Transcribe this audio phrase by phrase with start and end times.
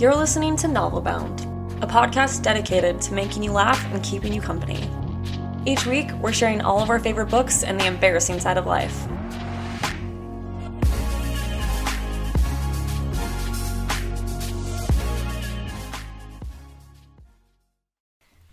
[0.00, 4.88] You're listening to Novelbound, a podcast dedicated to making you laugh and keeping you company.
[5.66, 9.06] Each week, we're sharing all of our favorite books and the embarrassing side of life.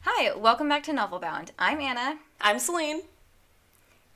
[0.02, 1.52] Hi, welcome back to Novelbound.
[1.58, 3.04] I'm Anna, I'm Celine.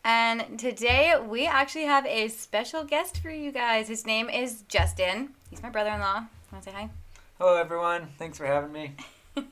[0.04, 3.88] And today we actually have a special guest for you guys.
[3.88, 5.30] His name is Justin.
[5.50, 6.26] He's my brother-in-law.
[6.52, 6.90] Want to say hi?
[7.38, 8.10] Hello, everyone.
[8.18, 8.96] Thanks for having me.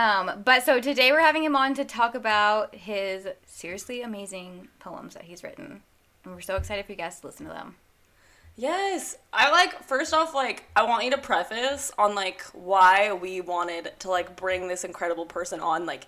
[0.00, 5.12] Um, but so today we're having him on to talk about his seriously amazing poems
[5.12, 5.82] that he's written.
[6.24, 7.76] And we're so excited for you guys to listen to them.
[8.56, 9.82] Yes, I like.
[9.84, 14.36] First off, like I want you to preface on like why we wanted to like
[14.36, 15.84] bring this incredible person on.
[15.84, 16.06] Like,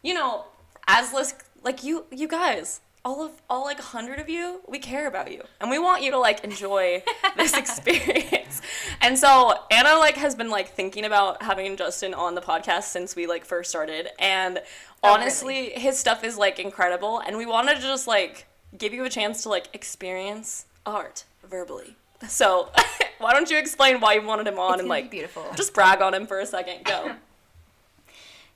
[0.00, 0.46] you know,
[0.86, 4.78] as list like you, you guys, all of all like a hundred of you, we
[4.78, 7.02] care about you, and we want you to like enjoy
[7.36, 8.60] this experience.
[9.00, 13.14] And so Anna like has been like thinking about having Justin on the podcast since
[13.16, 14.60] we like first started, and
[15.04, 19.04] Oh, honestly, his stuff is like incredible, and we wanted to just like give you
[19.04, 21.96] a chance to like experience art verbally.
[22.28, 22.70] So
[23.18, 25.44] why don't you explain why you wanted him on It's and like beautiful.
[25.54, 26.84] just brag on him for a second?
[26.84, 27.12] Go.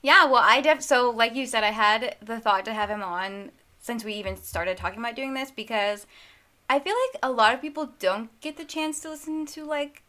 [0.03, 3.01] Yeah, well, I def so like you said, I had the thought to have him
[3.01, 6.05] on since we even started talking about doing this because
[6.69, 10.03] I feel like a lot of people don't get the chance to listen to like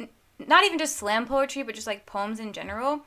[0.00, 3.02] n- not even just slam poetry, but just like poems in general.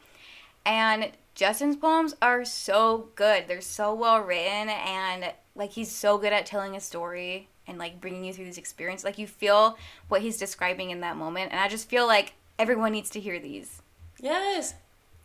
[0.64, 3.48] And Justin's poems are so good.
[3.48, 8.00] They're so well written and like he's so good at telling a story and like
[8.00, 9.04] bringing you through this experience.
[9.04, 9.76] Like you feel
[10.08, 13.40] what he's describing in that moment, and I just feel like everyone needs to hear
[13.40, 13.82] these.
[14.20, 14.76] yes.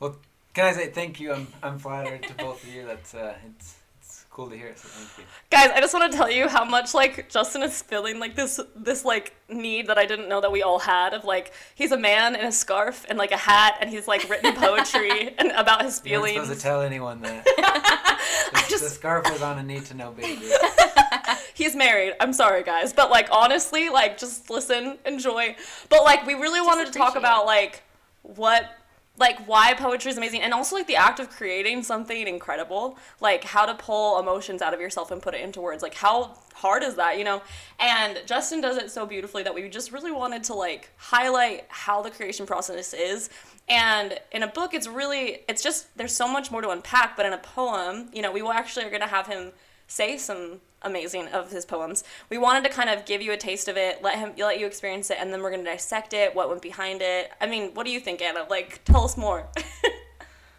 [0.01, 0.17] Well,
[0.55, 1.33] can I say thank you?
[1.33, 2.84] I'm, I'm flattered to both of you.
[2.86, 4.72] That's uh, it's it's cool to hear.
[4.77, 5.25] So thank you.
[5.50, 8.61] Guys, I just want to tell you how much like Justin is feeling like this
[8.77, 11.98] this like need that I didn't know that we all had of like he's a
[11.98, 15.83] man in a scarf and like a hat and he's like written poetry and about
[15.83, 16.46] his You weren't feelings.
[16.46, 17.45] supposed to tell anyone that.
[18.68, 20.52] the, the scarf was on a need to know basis.
[21.55, 22.14] He's married.
[22.18, 25.55] I'm sorry, guys, but like honestly, like just listen, enjoy.
[25.89, 27.83] But like we really wanted to talk about like
[28.23, 28.70] what
[29.18, 33.45] like why poetry is amazing and also like the act of creating something incredible like
[33.45, 36.83] how to pull emotions out of yourself and put it into words like how hard
[36.83, 37.42] is that you know?
[37.78, 42.00] And justin does it so beautifully that we just really wanted to like highlight how
[42.02, 43.28] the creation process is.
[43.68, 47.27] And in a book it's really it's just there's so much more to unpack but
[47.27, 49.52] in a poem you know we will actually are going to have him
[49.89, 52.05] say some amazing of his poems.
[52.31, 54.67] We wanted to kind of give you a taste of it, let him let you
[54.67, 57.31] experience it, and then we're gonna dissect it, what went behind it.
[57.41, 58.47] I mean, what do you think, Anna?
[58.48, 59.47] Like, tell us more.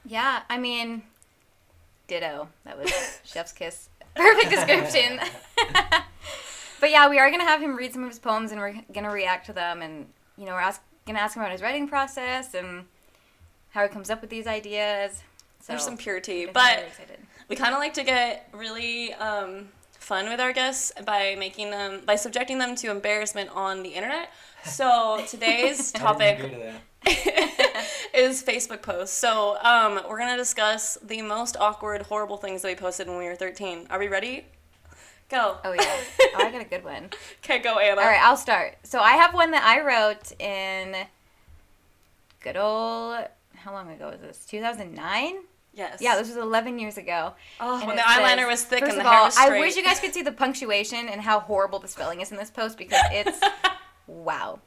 [0.06, 1.04] Yeah, I mean,
[2.08, 2.50] ditto.
[2.66, 2.92] That was
[3.24, 3.90] Chef's Kiss.
[4.16, 5.20] Perfect description.
[6.80, 9.12] but yeah, we are gonna have him read some of his poems, and we're gonna
[9.12, 10.08] react to them, and
[10.38, 12.86] you know, we're ask, gonna ask him about his writing process and
[13.70, 15.24] how he comes up with these ideas.
[15.62, 16.86] So There's some purity, but
[17.48, 19.70] we kind of like to get really um,
[20.04, 24.30] fun with our guests by making them by subjecting them to embarrassment on the internet.
[24.66, 26.74] So today's topic didn't to
[27.06, 27.88] that.
[28.14, 29.18] is Facebook posts.
[29.18, 33.26] So um, we're gonna discuss the most awkward, horrible things that we posted when we
[33.26, 33.88] were 13.
[33.90, 34.46] Are we ready?
[35.30, 35.58] Go.
[35.64, 35.98] Oh yeah.
[36.36, 37.10] Oh, I got a good one.
[37.44, 38.00] Okay, go, Anna.
[38.00, 38.78] All right, I'll start.
[38.84, 40.96] So I have one that I wrote in
[42.42, 43.28] good old.
[43.56, 44.46] How long ago was this?
[44.46, 45.36] 2009.
[45.74, 46.00] Yes.
[46.02, 47.34] Yeah, this was 11 years ago.
[47.60, 49.34] Oh, And when it the eyeliner was thick first and the of hair all, was
[49.34, 49.58] straight.
[49.58, 52.38] I wish you guys could see the punctuation and how horrible the spelling is in
[52.38, 53.40] this post because it's
[54.08, 54.60] wow.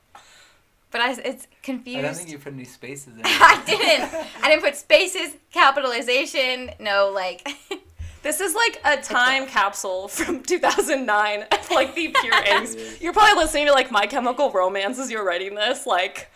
[0.91, 1.99] But I, it's confused.
[1.99, 3.23] I don't think you put any spaces in.
[3.25, 4.27] I didn't.
[4.43, 7.47] I didn't put spaces, capitalization, no like.
[8.23, 13.01] This is like a time capsule from 2009, like the pure angst.
[13.01, 16.29] You're probably listening to like My Chemical Romance as you're writing this, like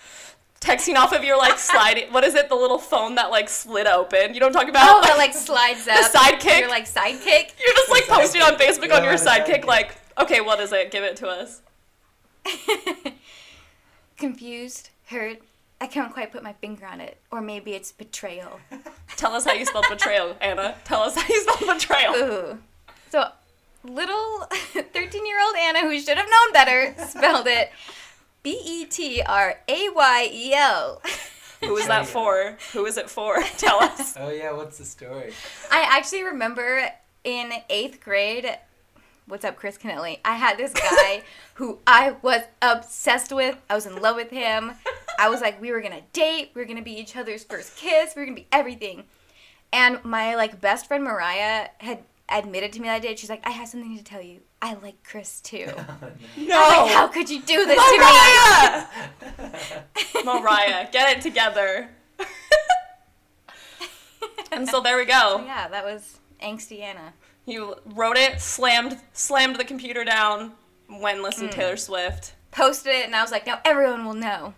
[0.61, 2.13] texting off of your like sliding.
[2.13, 2.49] What is it?
[2.49, 4.35] The little phone that like slid open.
[4.35, 5.05] You don't I'm about?
[5.05, 5.97] Oh, that like slides up.
[6.13, 6.61] The sidekick?
[6.61, 7.53] You're like sidekick.
[7.59, 9.67] You're just like posting on Facebook Yeah, on your sidekick, sidekick.
[9.67, 10.91] like, okay, what is it?
[10.91, 11.63] Give it to us.
[14.17, 15.39] Confused, hurt.
[15.81, 18.61] I can't quite put my finger on it, or maybe it's betrayal.
[19.17, 20.75] Tell us how you spelled betrayal, Anna.
[20.85, 22.15] Tell us how you spelled betrayal.
[22.17, 22.59] Ooh.
[23.11, 23.29] So,
[23.83, 27.73] little 13 year old Anna, who should have known better, spelled it
[28.43, 31.03] B E T R A Y E L.
[31.61, 32.57] Who is that for?
[32.73, 33.43] Who is it for?
[33.59, 34.17] Tell us.
[34.19, 35.33] Oh yeah, what's the story?
[35.71, 36.89] I actually remember
[37.25, 38.59] in eighth grade.
[39.27, 40.19] What's up, Chris Kennelly?
[40.25, 41.23] I had this guy
[41.55, 43.57] who I was obsessed with.
[43.69, 44.73] I was in love with him.
[45.19, 46.51] I was like, we were gonna date.
[46.55, 48.17] We were gonna be each other's first kiss.
[48.17, 49.05] We were gonna be everything.
[49.73, 53.15] And my like best friend Mariah had admitted to me that day.
[53.17, 54.41] She's like, I have something to tell you.
[54.63, 55.67] I like Chris too.
[56.37, 56.59] No.
[56.59, 57.99] Like, how could you do this to me?
[60.25, 60.25] Mariah!
[60.41, 61.91] Mariah, get it together.
[64.53, 65.45] and so there we So go.
[65.45, 67.13] yeah, that was angsty Anna.
[67.47, 70.53] You wrote it, slammed slammed the computer down,
[70.89, 71.61] went and listened to Hmm.
[71.61, 72.35] Taylor Swift.
[72.51, 74.55] Posted it, and I was like, now everyone will know.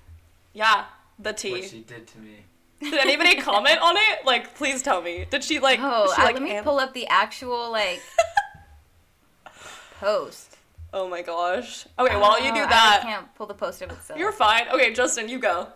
[0.53, 0.85] Yeah,
[1.19, 1.63] the what T.
[1.67, 2.45] she did to me.
[2.83, 4.25] Did anybody comment on it?
[4.27, 5.27] Like, please tell me.
[5.31, 5.79] Did she like?
[5.83, 8.01] Oh, she, uh, like, let me am- pull up the actual like
[10.01, 10.57] post.
[10.95, 11.87] Oh my gosh.
[11.99, 14.19] Okay, while you do that, I can't pull the post of itself.
[14.19, 14.69] you're fine.
[14.73, 15.69] Okay, Justin, you go.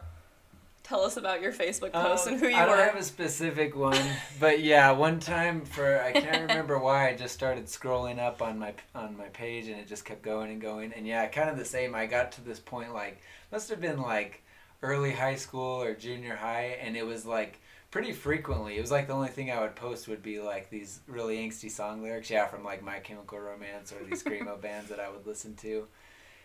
[0.82, 2.62] Tell us about your Facebook post Um, and who you are.
[2.62, 2.84] I don't were.
[2.84, 3.98] have a specific one,
[4.38, 8.56] but yeah, one time for I can't remember why I just started scrolling up on
[8.58, 11.56] my on my page and it just kept going and going and yeah, kind of
[11.56, 11.94] the same.
[11.96, 13.20] I got to this point like
[13.50, 14.42] must have been like
[14.86, 17.60] early high school or junior high and it was like
[17.90, 18.76] pretty frequently.
[18.76, 21.70] It was like the only thing I would post would be like these really angsty
[21.70, 25.26] song lyrics, yeah, from like My Chemical Romance or these screamo bands that I would
[25.26, 25.86] listen to.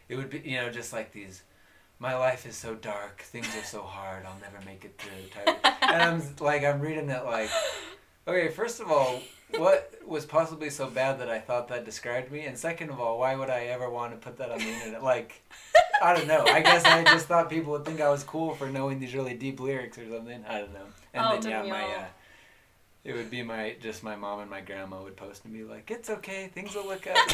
[0.10, 1.44] It would be you know just like these
[2.00, 5.44] my life is so dark, things are so hard, I'll never make it through.
[5.46, 7.50] Type and I'm like, I'm reading it like,
[8.28, 9.22] okay, first of all,
[9.58, 12.42] what was possibly so bad that I thought that described me?
[12.46, 15.04] And second of all, why would I ever want to put that on the internet?
[15.04, 15.42] Like,
[16.02, 16.44] I don't know.
[16.46, 19.34] I guess I just thought people would think I was cool for knowing these really
[19.34, 20.44] deep lyrics or something.
[20.48, 20.86] I don't know.
[21.14, 22.06] And Oh, then yeah, my uh,
[23.04, 25.90] it would be my just my mom and my grandma would post and be like,
[25.92, 27.16] "It's okay, things will look up."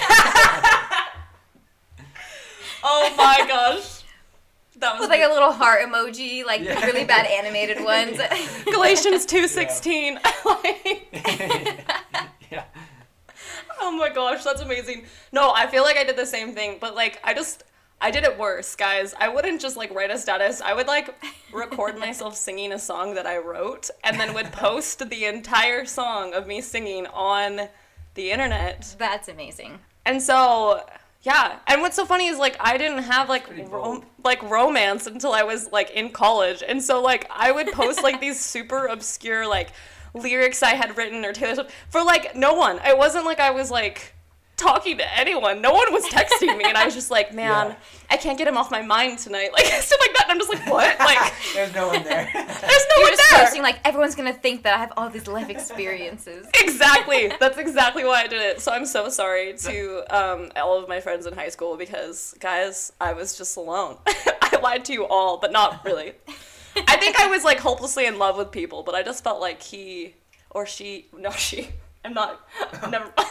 [2.83, 4.03] oh my gosh.
[4.79, 6.85] That was with like a little heart emoji, like Yeah.
[6.85, 8.17] really bad animated ones.
[8.65, 10.19] Galatians 2:16.
[10.45, 11.99] like, yeah.
[13.81, 15.05] oh my gosh, that's amazing.
[15.31, 17.63] No, I feel like I did the same thing, but like I just
[17.99, 19.15] I did it worse, guys.
[19.19, 20.61] I wouldn't just like write a status.
[20.61, 21.15] I would like
[21.51, 26.33] record myself singing a song that I wrote and then would post the entire song
[26.33, 27.69] of me singing on
[28.13, 28.95] the internet.
[28.99, 29.79] That's amazing.
[30.05, 30.85] And so,
[31.23, 31.59] yeah.
[31.67, 35.43] And what's so funny is like I didn't have like rom- like romance until I
[35.43, 36.63] was like in college.
[36.67, 39.71] And so like I would post like these super obscure like
[40.21, 42.79] lyrics I had written or Taylor Swift for like no one.
[42.85, 44.13] It wasn't like I was like
[44.57, 45.61] talking to anyone.
[45.61, 47.75] No one was texting me and I was just like, man, Yeah.
[48.09, 49.51] I can't get him off my mind tonight.
[49.53, 50.23] Like stuff like that.
[50.29, 50.97] And I'm just like, what?
[50.99, 52.27] Like There's no one there.
[52.33, 53.39] there's no You're one just there.
[53.45, 56.47] posting like everyone's gonna think that I have all these life experiences.
[56.59, 57.31] exactly.
[57.39, 58.59] That's exactly why I did it.
[58.59, 62.91] So I'm so sorry to um, all of my friends in high school because, guys,
[62.99, 63.97] I was just alone.
[64.07, 66.13] I lied to you all, but not really.
[66.87, 69.61] I think I was like hopelessly in love with people, but I just felt like
[69.61, 70.15] he
[70.51, 71.69] or she, no, she.
[72.05, 72.39] I'm not.
[72.89, 73.11] Never.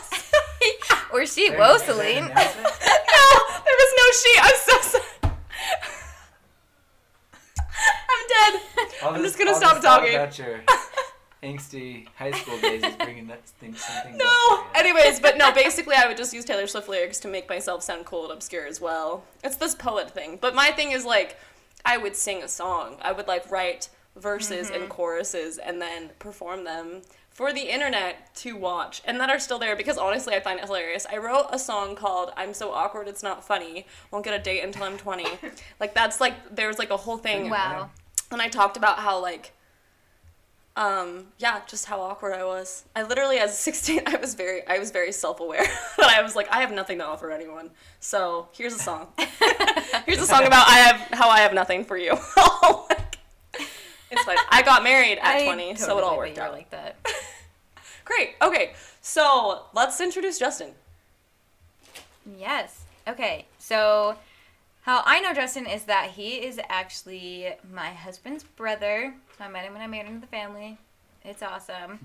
[1.13, 2.25] Or she, There- whoa, is there an Celine.
[2.29, 4.39] no, there was no she.
[4.41, 5.05] I'm so sorry.
[8.09, 8.61] I'm dead.
[9.03, 10.15] I'll I'm just gonna I'll stop talk talking.
[10.15, 10.61] about your
[11.43, 14.17] angsty high school days is bringing that thing, something.
[14.17, 14.65] No.
[14.75, 18.05] Anyways, but no, basically I would just use Taylor Swift lyrics to make myself sound
[18.05, 19.25] cool and obscure as well.
[19.45, 20.39] It's this poet thing.
[20.41, 21.37] But my thing is like
[21.87, 22.97] I would sing a song.
[23.01, 28.57] I would like write verses and choruses and then perform them for the internet to
[28.57, 31.07] watch and that are still there because honestly I find it hilarious.
[31.13, 33.87] I wrote a song called I'm so awkward it's not funny.
[34.11, 35.27] Won't get a date until I'm 20.
[35.81, 37.91] like that's like there's like a whole thing Wow.
[38.31, 39.53] and I talked about how like
[40.77, 42.85] um yeah just how awkward I was.
[42.95, 45.65] I literally as a 16 I was very I was very self-aware.
[45.97, 47.71] That I was like I have nothing to offer anyone.
[48.01, 49.09] So here's a song.
[50.07, 52.13] Here's a song about I have how I have nothing for you.
[52.37, 53.19] Like,
[54.11, 54.37] it's fine.
[54.51, 56.53] I got married at I 20 so it all worked out.
[56.53, 56.97] like that.
[58.05, 58.35] great.
[58.41, 58.75] Okay.
[59.01, 60.73] So let's introduce Justin.
[62.39, 62.85] Yes.
[63.09, 63.47] Okay.
[63.59, 64.17] So,
[64.83, 69.15] how I know Justin is that he is actually my husband's brother.
[69.41, 70.79] I met him when I married into the family.
[71.25, 71.99] It's awesome.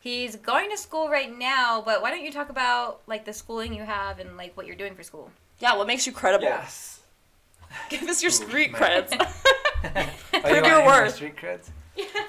[0.00, 3.74] He's going to school right now, but why don't you talk about like the schooling
[3.74, 5.30] you have and like what you're doing for school?
[5.60, 7.00] yeah what makes you credible Yes.
[7.90, 9.12] give us your Ooh, street my- credits
[9.84, 11.14] Oh, Prove you your worth.
[11.16, 11.68] Street creds.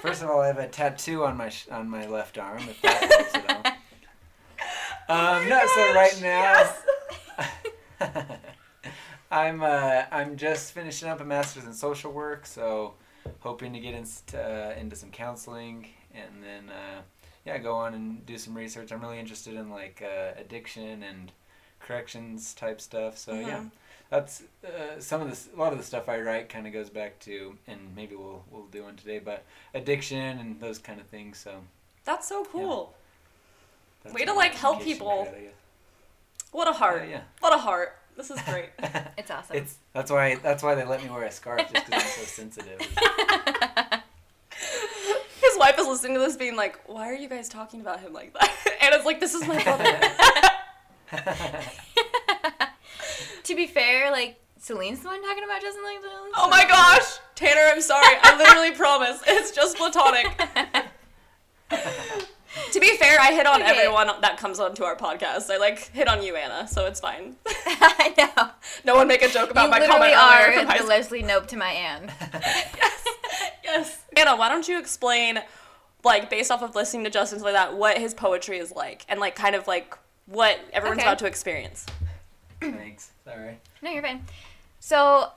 [0.02, 2.58] First of all, I have a tattoo on my sh- on my left arm.
[2.68, 3.78] If that helps at
[5.08, 5.16] all.
[5.16, 6.72] Um, no, so right now,
[9.30, 12.94] I'm uh, I'm just finishing up a master's in social work, so
[13.40, 17.00] hoping to get into uh, into some counseling and then uh,
[17.44, 18.92] yeah, go on and do some research.
[18.92, 21.32] I'm really interested in like uh, addiction and
[21.80, 23.16] corrections type stuff.
[23.16, 23.70] So yeah, Mhm.
[24.10, 26.90] that's uh, some of the A lot of the stuff I write kind of goes
[26.90, 29.44] back to, and maybe we'll we'll do one today, but
[29.74, 31.38] addiction and those kind of things.
[31.38, 31.62] So
[32.04, 32.94] that's so cool
[34.02, 35.26] that's Way to, like, help people.
[35.30, 35.52] cred, I guess.
[36.52, 37.22] what a heart Uh, yeah.
[37.40, 38.70] what a heart this is great
[39.18, 39.56] It's awesome.
[39.56, 42.22] It's that's why that's why they let me wear a scarf just because I'm so
[42.22, 42.80] sensitive.
[45.40, 48.12] His wife is listening to this, being like, "Why are you guys talking about him
[48.12, 48.50] like that?"
[48.82, 50.00] And it's like, "This is my brother."
[53.44, 56.10] to be fair, like Celine's the one talking about Justin Langdon.
[56.36, 58.16] Oh my gosh, Tanner, I'm sorry.
[58.22, 60.26] I literally promise it's just platonic.
[62.72, 63.70] To be fair, I hit on Okay.
[63.70, 65.50] everyone that comes onto our podcast.
[65.50, 67.36] I like hit on you, Anna, so it's fine.
[67.46, 68.50] I know.
[68.84, 70.78] No one make a joke about you my literally comment are earlier from high the
[70.78, 70.88] school.
[70.88, 72.12] Leslie Knope to my Anne.
[72.32, 73.04] yes,
[73.64, 73.98] yes.
[74.16, 75.40] Anna, why don't you explain,
[76.04, 79.18] like, based off of listening to Justin's like that, what his poetry is like, and
[79.20, 79.96] like, kind of like
[80.26, 81.08] what everyone's Okay.
[81.08, 81.86] about to experience.
[82.60, 83.10] Thanks.
[83.24, 83.58] Sorry.
[83.82, 84.24] No, you're fine.
[84.80, 85.30] So,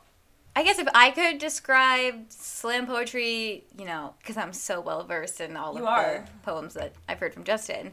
[0.55, 5.41] I guess if I could describe slam poetry, you know, because I'm so well versed
[5.41, 6.25] in all You of are.
[6.25, 7.91] the poems that I've heard from Justin.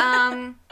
[0.00, 0.56] Um,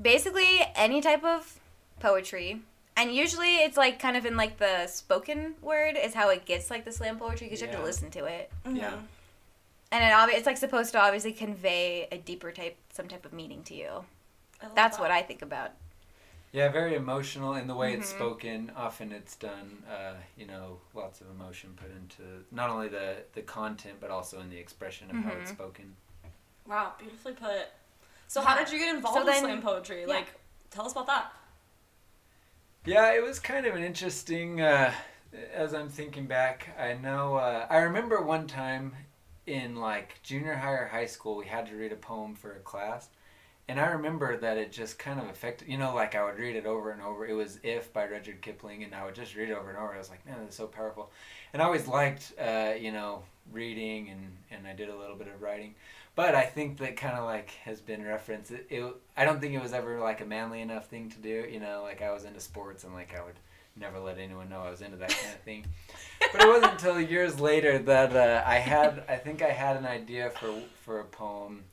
[0.00, 1.58] basically, any type of
[2.00, 2.60] poetry,
[2.96, 6.70] and usually it's like kind of in like the spoken word is how it gets
[6.70, 8.94] like the slam poetry because you have to listen to it, Yeah.
[9.90, 13.32] and it obvi- it's like supposed to obviously convey a deeper type, some type of
[13.32, 14.04] meaning to you.
[14.74, 15.72] That's what I think about.
[16.52, 18.14] Yeah, very emotional in the way it's Mhm.
[18.16, 18.72] spoken.
[18.74, 23.42] Often it's done, uh, you know, lots of emotion put into not only the, the
[23.42, 25.54] content, but also in the expression of how it's Mhm.
[25.54, 25.96] spoken.
[26.66, 27.68] Wow, beautifully put.
[28.28, 30.00] So, how did you get involved So in slam poetry?
[30.02, 30.06] yeah.
[30.06, 30.34] Like,
[30.70, 31.32] tell us about that.
[32.84, 34.60] Yeah, it was kind of an interesting.
[34.60, 34.92] Uh,
[35.52, 38.94] as I'm thinking back, I know uh, I remember one time
[39.46, 42.60] in like junior high or high school, we had to read a poem for a
[42.60, 43.08] class,
[43.68, 45.68] and I remember that it just kind of affected.
[45.68, 47.26] You know, like I would read it over and over.
[47.26, 49.94] It was "If" by Rudyard Kipling, and I would just read it over and over.
[49.94, 51.10] I was like, man, that's so powerful,
[51.52, 53.22] and I always liked, uh, you know,
[53.52, 55.74] reading, and and I did a little bit of writing.
[56.14, 58.50] But I think that kind of like has been referenced.
[58.50, 61.46] It, it, I don't think it was ever like a manly enough thing to do.
[61.50, 63.36] You know, like I was into sports and like I would
[63.76, 65.66] never let anyone know I was into that kind of thing.
[66.32, 69.86] But it wasn't until years later that uh, I had, I think I had an
[69.86, 71.64] idea for for a poem,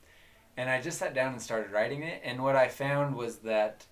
[0.56, 2.22] and I just sat down and started writing it.
[2.24, 3.84] And what I found was that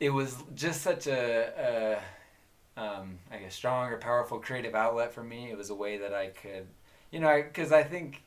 [0.00, 1.98] it was just such a,
[2.76, 5.50] a um, I guess strong or powerful creative outlet for me.
[5.50, 6.66] It was a way that I could,
[7.10, 8.22] you know, because I think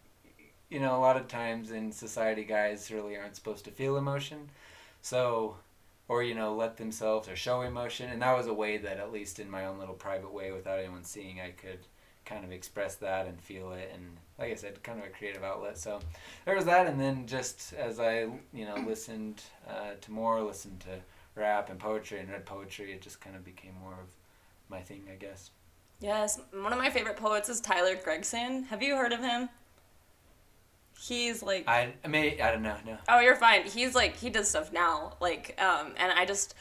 [0.71, 4.50] you know, a lot of times in society, guys really aren't supposed to feel emotion.
[5.01, 5.57] So,
[6.07, 8.09] or, you know, let themselves or show emotion.
[8.09, 10.79] And that was a way that, at least in my own little private way, without
[10.79, 11.79] anyone seeing, I could
[12.25, 13.91] kind of express that and feel it.
[13.93, 15.77] And, like I said, kind of a creative outlet.
[15.77, 16.00] So,
[16.45, 16.88] there was that.
[16.88, 21.00] And then just as I, you know, listened uh, to more, listened to
[21.36, 24.10] rap and poetry and read poetry, it just kind of became more of
[24.69, 25.51] my thing, I guess.
[26.00, 28.63] Yes, one of my favorite poets is Tyler Gregson.
[28.63, 29.50] Have you heard of him?
[31.00, 32.98] He's like I, I may, I don't know, no.
[33.07, 33.63] Oh, you're fine.
[33.63, 36.55] He's like he does stuff now, like um, and I just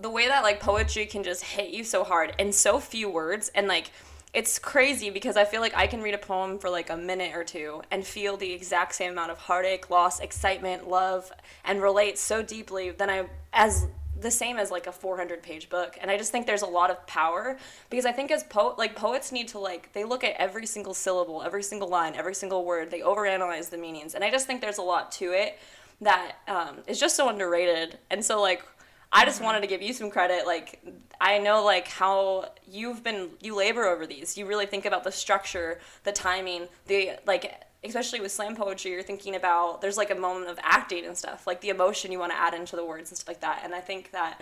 [0.00, 3.50] the way that like poetry can just hit you so hard in so few words,
[3.54, 3.90] and like
[4.34, 7.34] it's crazy because I feel like I can read a poem for like a minute
[7.34, 11.30] or two and feel the exact same amount of heartache, loss, excitement, love,
[11.64, 13.86] and relate so deeply than I as
[14.18, 15.98] the same as like a 400 page book.
[16.00, 17.58] And i just think there's a lot of power
[17.90, 20.94] because i think as poet like poets need to like they look at every single
[20.94, 22.90] syllable every single line every single word.
[22.90, 24.14] They overanalyze the meanings.
[24.14, 25.58] And i just think there's a lot to it
[26.02, 27.98] that um, is just so underrated.
[28.10, 28.64] And so like
[29.12, 30.80] i just wanted to give you some credit like
[31.20, 35.12] i know like how you've been you labor over these you really think about the
[35.12, 40.14] structure the timing the like especially with slam poetry, you're thinking about there's like a
[40.14, 43.10] moment of acting and stuff, like the emotion you want to add into the words
[43.10, 43.62] and stuff like that.
[43.64, 44.40] And I think that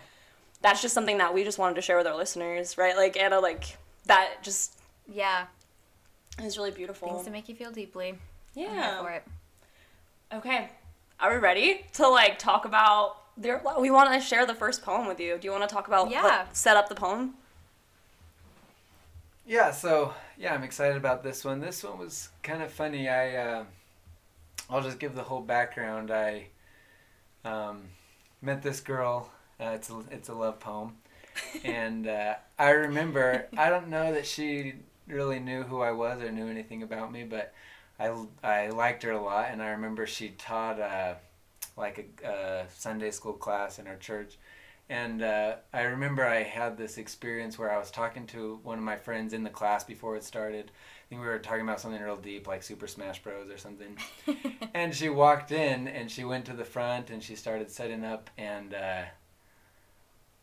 [0.61, 2.95] that's just something that we just wanted to share with our listeners, right?
[2.95, 4.79] Like Anna, like that just
[5.11, 5.47] Yeah,
[6.45, 7.09] is really beautiful.
[7.09, 8.19] things to make you feel deeply.
[8.55, 9.01] Yeah.
[9.01, 9.23] for it.
[10.35, 10.69] Okay.
[11.19, 13.20] Are we ready to like talk about?
[13.41, 15.39] There, we want to share the first poem with you.
[15.39, 16.23] Do you want to talk about Yeah.
[16.23, 17.35] like, set up the poem?
[19.47, 21.59] Yeah, so yeah, I'm excited about this one.
[21.61, 23.09] This one was kind of funny.
[23.09, 23.65] I uh,
[24.69, 26.11] I'll just give the whole background.
[26.11, 26.49] I
[27.45, 27.85] um,
[28.43, 29.31] met this girl.
[29.59, 30.97] Uh, it's a it's a love poem,
[31.65, 33.47] and uh, I remember.
[33.57, 34.75] I don't know that she
[35.09, 37.55] really knew who I was or knew anything about me, but
[37.99, 41.15] I I liked her a lot, and I remember she taught uh,
[41.81, 44.39] like a, a Sunday school class in our church.
[44.91, 48.83] And uh, I remember I had this experience where I was talking to one of
[48.83, 50.73] my friends in the class before it started.
[50.75, 53.49] I think we were talking about something real deep, like Super Smash Bros.
[53.49, 53.97] or something.
[54.75, 58.31] and she walked in and she went to the front and she started setting up.
[58.37, 59.03] And uh,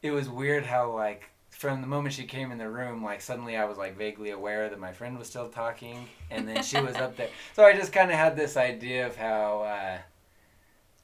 [0.02, 3.58] it was weird how, like, from the moment she came in the room, like, suddenly
[3.58, 6.08] I was, like, vaguely aware that my friend was still talking.
[6.32, 7.30] And then she was up there.
[7.54, 9.98] So I just kind of had this idea of how, uh,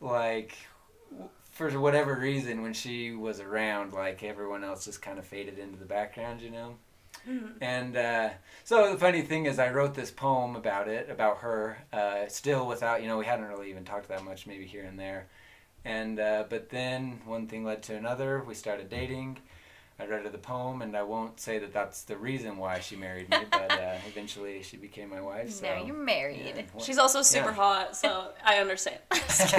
[0.03, 0.55] like,
[1.51, 5.77] for whatever reason, when she was around, like everyone else just kind of faded into
[5.77, 6.75] the background, you know.
[7.61, 8.29] And uh,
[8.65, 12.67] so the funny thing is, I wrote this poem about it, about her, uh, still
[12.67, 15.27] without, you know, we hadn't really even talked that much, maybe here and there.
[15.85, 18.43] And uh, but then one thing led to another.
[18.45, 19.39] We started dating.
[20.03, 22.97] I read her the poem, and I won't say that that's the reason why she
[22.97, 25.49] married me, but uh, eventually she became my wife.
[25.51, 26.53] So now you're married.
[26.57, 27.53] yeah, She's also super Yeah.
[27.53, 28.97] hot, so I understand.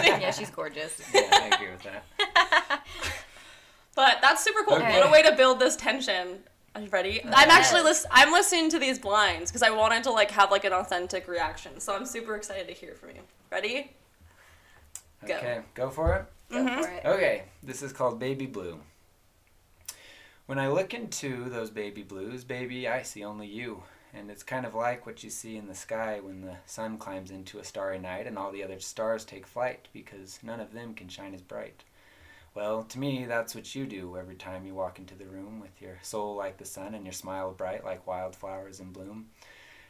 [0.05, 1.01] Yeah, she's gorgeous.
[1.15, 2.85] yeah, I agree with that.
[3.97, 4.75] But that's super cool.
[4.77, 4.99] Okay.
[4.99, 6.41] What a way to build this tension.
[6.75, 7.23] Are you ready?
[7.25, 10.65] I'm actually lis- I'm listening to these blinds because I wanted to like have like
[10.65, 11.79] an authentic reaction.
[11.81, 13.23] So I'm super excited to hear from you.
[13.53, 13.93] Ready?
[15.27, 15.37] Go.
[15.37, 16.25] Okay, go for it.
[16.53, 17.05] Go for it.
[17.07, 18.81] Okay, this is called Baby Blue.
[20.47, 23.83] When I look into those baby blues, baby, I see only you.
[24.13, 27.31] And it's kind of like what you see in the sky when the sun climbs
[27.31, 30.93] into a starry night and all the other stars take flight because none of them
[30.93, 31.83] can shine as bright.
[32.55, 35.81] Well, to me, that's what you do every time you walk into the room with
[35.81, 39.31] your soul like the sun and your smile bright like wildflowers in bloom.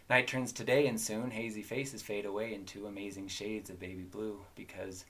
[0.08, 4.04] Night turns to day, and soon hazy faces fade away into amazing shades of baby
[4.04, 5.04] blue because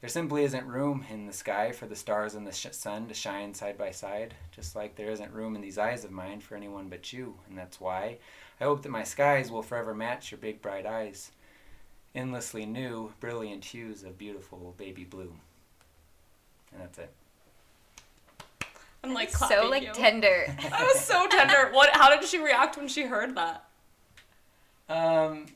[0.00, 3.14] there simply isn't room in the sky for the stars and the sh- sun to
[3.14, 6.54] shine side by side, just like there isn't room in these eyes of mine for
[6.54, 7.34] anyone but you.
[7.48, 8.18] And that's why
[8.60, 11.32] I hope that my skies will forever match your big bright eyes.
[12.14, 15.32] Endlessly new, brilliant hues of beautiful baby blue.
[16.72, 17.12] And that's it.
[19.02, 19.92] I'm like so like you.
[19.92, 20.46] tender.
[20.62, 21.70] That was so tender.
[21.72, 21.90] What?
[21.92, 23.64] How did she react when she heard that?
[24.88, 25.46] Um,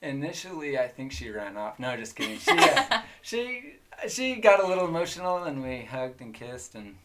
[0.00, 1.78] initially, I think she ran off.
[1.78, 2.38] No, just kidding.
[2.38, 3.74] She, uh, she,
[4.08, 6.96] she got a little emotional, and we hugged and kissed, and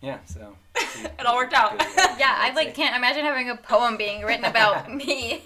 [0.00, 0.56] yeah, so
[0.94, 1.72] she- It all worked out.
[2.18, 5.42] yeah, I like can't imagine having a poem being written about me.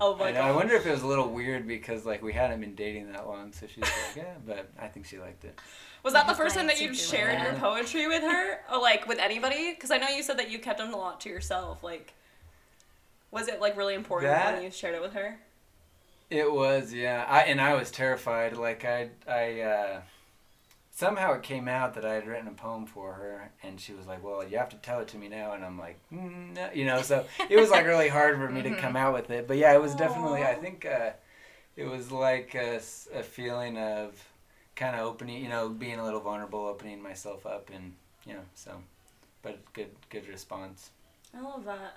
[0.00, 0.40] Oh my god!
[0.40, 3.26] I wonder if it was a little weird because like we hadn't been dating that
[3.26, 5.58] long, so she's like, yeah, but I think she liked it.
[6.02, 8.80] Was that the first time that you super shared your poetry with her, or oh,
[8.80, 9.72] like with anybody?
[9.72, 11.84] Because I know you said that you kept them a lot to yourself.
[11.84, 12.14] Like,
[13.30, 15.38] was it like really important That- when you shared it with her?
[16.32, 17.26] It was, yeah.
[17.28, 18.56] I and I was terrified.
[18.56, 20.00] Like I, I uh,
[20.90, 24.06] somehow it came out that I had written a poem for her, and she was
[24.06, 26.70] like, "Well, you have to tell it to me now." And I'm like, mm, no.
[26.72, 27.02] you know.
[27.02, 28.78] So it was like really hard for me to Mhm.
[28.78, 29.46] come out with it.
[29.46, 30.42] But yeah, it was definitely.
[30.42, 31.10] I think uh,
[31.76, 32.80] it was like a
[33.22, 34.26] feeling of
[34.74, 38.44] kind of opening, you know, being a little vulnerable, opening myself up, and you know,
[38.54, 38.82] so.
[39.42, 40.90] But good, good response.
[41.36, 41.96] I love that.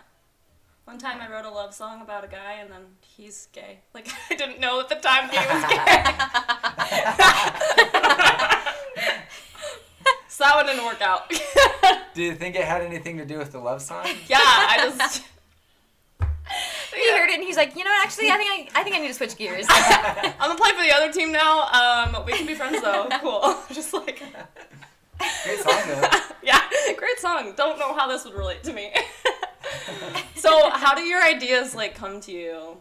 [0.86, 3.80] One time I wrote a love song about a guy and then he's gay.
[3.95, 5.78] Like I didn't know at the time he was gay.
[10.28, 11.24] so that one didn't work out.
[12.13, 14.06] Do you think it had anything to do with the love song?
[14.28, 15.24] yeah, I just
[16.93, 18.95] he heard it and he's like, you know, what, actually, I think I, I think
[18.95, 19.65] I need to switch gears.
[19.67, 21.63] I'm gonna play for the other team now.
[21.63, 23.08] Um, we can be friends though.
[23.21, 23.58] Cool.
[23.74, 24.21] Just like
[25.43, 26.08] Great song though.
[26.43, 26.62] yeah,
[26.95, 27.54] great song.
[27.58, 28.93] Don't know how this would relate to me.
[30.45, 32.77] So, how do your ideas like come to you?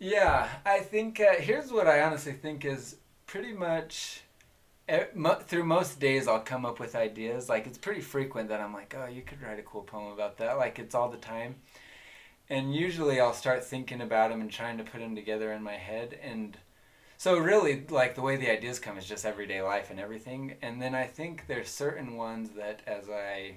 [0.00, 4.22] Yeah, I think uh, here's what I honestly think is pretty much
[5.46, 7.48] through most days I'll come up with ideas.
[7.48, 10.38] Like it's pretty frequent that I'm like, oh, you could write a cool poem about
[10.38, 10.56] that.
[10.56, 11.56] Like it's all the time.
[12.48, 15.74] And usually I'll start thinking about them and trying to put them together in my
[15.74, 16.18] head.
[16.22, 16.56] And
[17.18, 20.54] so really, like the way the ideas come is just everyday life and everything.
[20.62, 23.56] And then I think there's certain ones that as I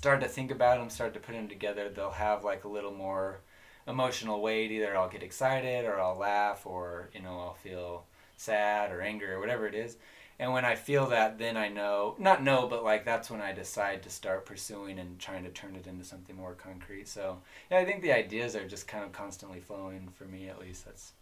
[0.00, 2.90] start to think about them, start to put them together, they'll have like a little
[2.90, 3.40] more
[3.86, 4.70] emotional weight.
[4.70, 8.06] Either I'll get excited or I'll laugh or, you know, I'll feel
[8.38, 9.98] sad or angry or whatever it is.
[10.38, 13.52] And when I feel that, then I know, not know, but like that's when I
[13.52, 17.06] decide to start pursuing and trying to turn it into something more concrete.
[17.06, 20.58] So, yeah, I think the ideas are just kind of constantly flowing for me, at
[20.58, 20.86] least.
[20.86, 21.12] That's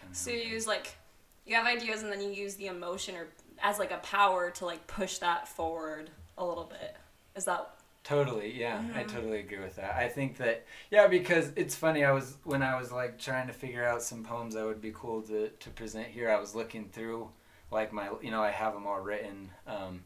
[0.00, 0.94] kind of So you use like
[1.44, 3.26] you have ideas and then you use the emotion or
[3.60, 6.94] as like a power to like push that forward a little bit.
[7.34, 7.75] Is that
[8.06, 9.08] Totally, yeah, I Mhm.
[9.08, 9.96] totally agree with that.
[9.96, 12.04] I think that yeah, because it's funny.
[12.04, 14.92] I was when I was like trying to figure out some poems that would be
[14.94, 16.30] cool to to present here.
[16.30, 17.30] I was looking through
[17.72, 20.04] like my you know I have them all written, um,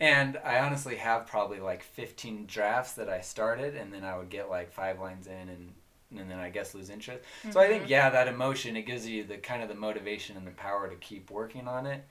[0.00, 4.28] and I honestly have probably like fifteen drafts that I started, and then I would
[4.30, 5.74] get like five lines in and.
[6.18, 7.22] And then I guess lose interest.
[7.50, 10.44] So I think yeah, that emotion it gives you the kind of the motivation and
[10.44, 12.04] the power to keep working on it.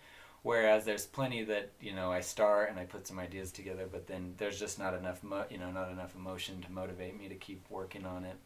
[0.44, 4.08] Whereas there's plenty that you know I start and I put some ideas together, but
[4.08, 7.36] then there's just not enough mo- you know not enough emotion to motivate me to
[7.36, 8.38] keep working on it.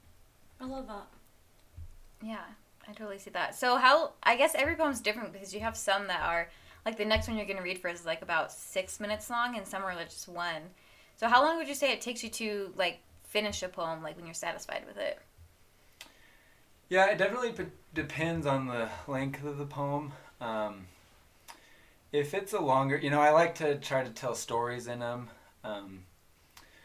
[0.60, 1.08] I love that.
[2.22, 2.44] Yeah,
[2.88, 3.56] I totally see that.
[3.56, 6.50] So how I guess every poem's different because you have some that are
[6.86, 9.68] like the next one you're gonna read for is like about six minutes long and
[9.68, 10.62] some are like just one.
[11.18, 14.16] So how long would you say it takes you to like finish a poem like
[14.16, 15.20] when you're satisfied with it?
[16.90, 20.14] Yeah, it definitely p- depends on the length of the poem.
[20.40, 20.88] Um,
[22.14, 25.30] if it's a longer, you know, I like to try to tell stories in them.
[25.64, 26.06] Um,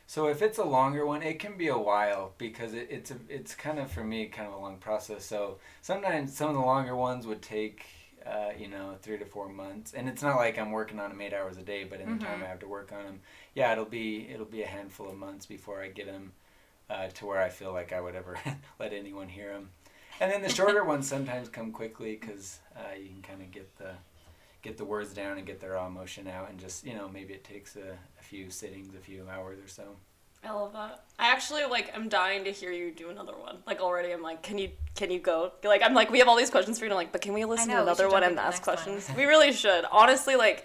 [0.07, 3.17] so if it's a longer one, it can be a while because it, it's a,
[3.29, 5.25] it's kind of for me kind of a long process.
[5.25, 7.85] So sometimes some of the longer ones would take
[8.27, 9.95] uh, you know, three to four months.
[9.95, 12.25] And it's not like I'm working on them eight hours a day, but in the
[12.25, 12.43] time.
[12.43, 13.21] I have to work on them,
[13.55, 16.33] yeah, it'll be it'll be a handful of months before I get them
[16.91, 18.39] uh, to where I feel like I would ever
[18.79, 19.71] let anyone hear them.
[20.21, 23.77] And then the shorter ones sometimes come quickly because uh, you can kind of get
[23.79, 23.93] the
[24.63, 27.35] get the words down and get their raw emotion out, and just you know maybe
[27.35, 29.97] it takes a, a few sittings, a few hours or so.
[30.45, 31.05] I love that.
[31.19, 33.59] I actually like I'm dying to hear you do another one.
[33.67, 35.53] Like already I'm like, can you can you go?
[35.65, 37.33] Like I'm like we have all these questions for you and I'm like, but can
[37.35, 38.77] we listen know, to another one and ask next one.
[38.77, 39.17] questions?
[39.17, 39.85] we really should.
[39.91, 40.65] Honestly, like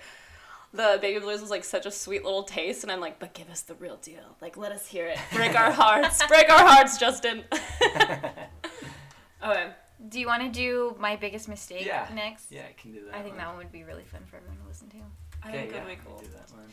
[0.73, 3.49] the baby blues was like such a sweet little taste and I'm like, but give
[3.49, 4.37] us the real deal.
[4.41, 5.17] Like let us hear it.
[5.33, 6.23] Break our hearts.
[6.27, 7.43] Break our hearts, Justin.
[9.43, 9.69] okay.
[10.09, 12.07] Do you want to do my biggest mistake Yeah.
[12.13, 12.51] next?
[12.51, 13.15] yeah, I can do that.
[13.15, 13.37] I think one.
[13.37, 14.97] that one would be really fun for everyone to listen to.
[15.43, 16.19] I Okay, think yeah, it would I be can cool.
[16.19, 16.67] do that one.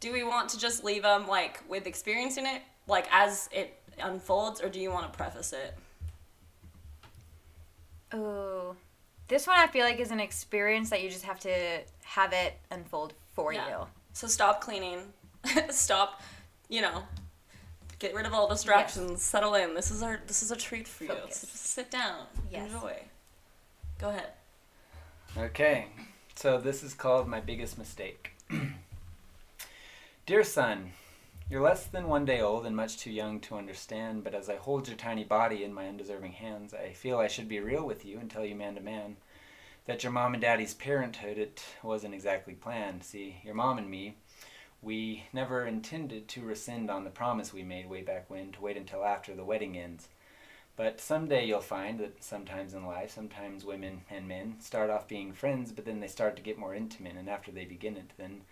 [0.00, 4.60] Do we want to just leave them like with experiencing it, like as it unfolds,
[4.60, 5.74] or do you want to preface it?
[8.12, 8.76] Oh,
[9.28, 12.58] this one I feel like is an experience that you just have to have it
[12.70, 13.68] unfold for Yeah.
[13.68, 13.86] you.
[14.12, 15.12] So stop cleaning.
[15.70, 16.20] stop,
[16.68, 17.02] you know,
[17.98, 19.22] get rid of all distractions.
[19.22, 19.74] Settle in.
[19.74, 21.10] This is our this is a treat for you.
[21.10, 22.26] So just sit down.
[22.50, 22.72] Yes.
[22.72, 22.96] Enjoy.
[23.98, 24.30] Go ahead.
[25.38, 25.86] Okay,
[26.34, 28.32] so this is called My Biggest Mistake.
[30.26, 30.92] Dear son,
[31.50, 34.56] you're less than one day old and much too young to understand, but as I
[34.56, 38.04] hold your tiny body in my undeserving hands, I feel I should be real with
[38.04, 39.16] you and tell you man to man
[39.86, 43.04] that your mom and daddy's parenthood it wasn't exactly planned.
[43.04, 44.16] See, your mom and me,
[44.82, 48.76] we never intended to rescind on the promise we made way back when to wait
[48.76, 50.08] until after the wedding ends.
[50.76, 55.32] But someday you'll find that sometimes in life, sometimes women and men start off being
[55.32, 58.42] friends, but then they start to get more intimate, and after they begin it, then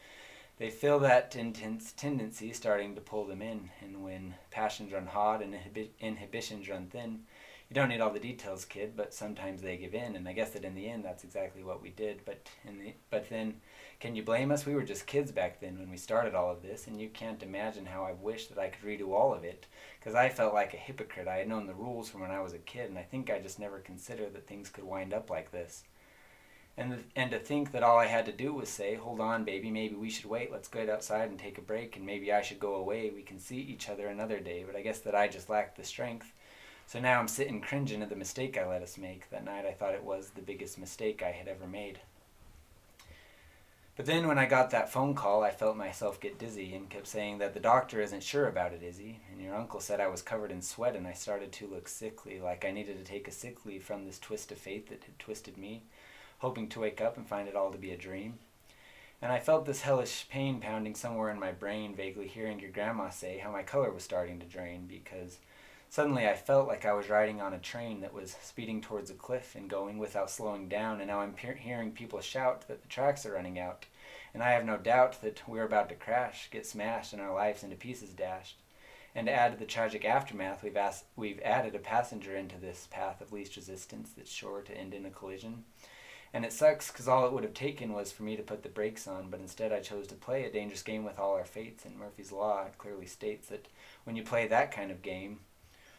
[0.57, 3.71] they feel that intense tendency starting to pull them in.
[3.83, 7.25] And when passions run hot and inhibi- inhibitions run thin,
[7.69, 10.51] you don't need all the details, kid, but sometimes they give in, and I guess
[10.51, 12.25] that in the end, that's exactly what we did.
[12.25, 13.61] But in the but then,
[14.05, 14.67] can you blame us?
[14.67, 17.43] We were just kids back then when we started all of this, and you can't
[17.43, 19.67] imagine how I wish that I could redo all of it
[19.99, 21.27] because I felt like a hypocrite.
[21.27, 23.39] I had known the rules from when I was a kid, and I think I
[23.39, 25.85] just never considered that things could wind up like this.
[26.77, 29.71] And and to think that all I had to do was say, "Hold on, baby,
[29.71, 30.53] maybe we should wait.
[30.53, 33.09] Let's get outside and take a break, and maybe I should go away.
[33.09, 35.83] We can see each other another day." But I guess that I just lacked the
[35.83, 36.31] strength.
[36.87, 39.31] So now I'm sitting cringing at the mistake I let us make.
[39.31, 42.01] That night I thought it was the biggest mistake I had ever made.
[43.97, 47.07] But then when I got that phone call, I felt myself get dizzy and kept
[47.07, 49.21] saying that the doctor isn't sure about it, Izzy.
[49.31, 52.41] And your uncle said I was covered in sweat and I started to look sickly,
[52.41, 55.19] like I needed to take a sick leave from this twist of fate that had
[55.21, 55.85] twisted me,
[56.39, 58.39] hoping to wake up and find it all to be a dream.
[59.23, 63.11] And I felt this hellish pain pounding somewhere in my brain, vaguely hearing your grandma
[63.11, 65.39] say how my color was starting to drain because
[65.95, 69.15] Suddenly, I felt like I was riding on a train that was speeding towards a
[69.15, 72.89] cliff and going without slowing down, and now I'm pe- hearing people shout that the
[72.89, 73.87] tracks are running out.
[74.35, 77.63] And I have no doubt that we're about to crash, get smashed, and our lives
[77.63, 78.57] into pieces dashed.
[79.15, 82.89] And to add to the tragic aftermath, we've, asked, we've added a passenger into this
[82.91, 85.63] path of least resistance that's sure to end in a collision.
[86.33, 88.69] And it sucks because all it would have taken was for me to put the
[88.69, 91.85] brakes on, but instead I chose to play a dangerous game with all our fates,
[91.85, 93.69] and Murphy's Law clearly states that
[94.03, 95.39] when you play that kind of game,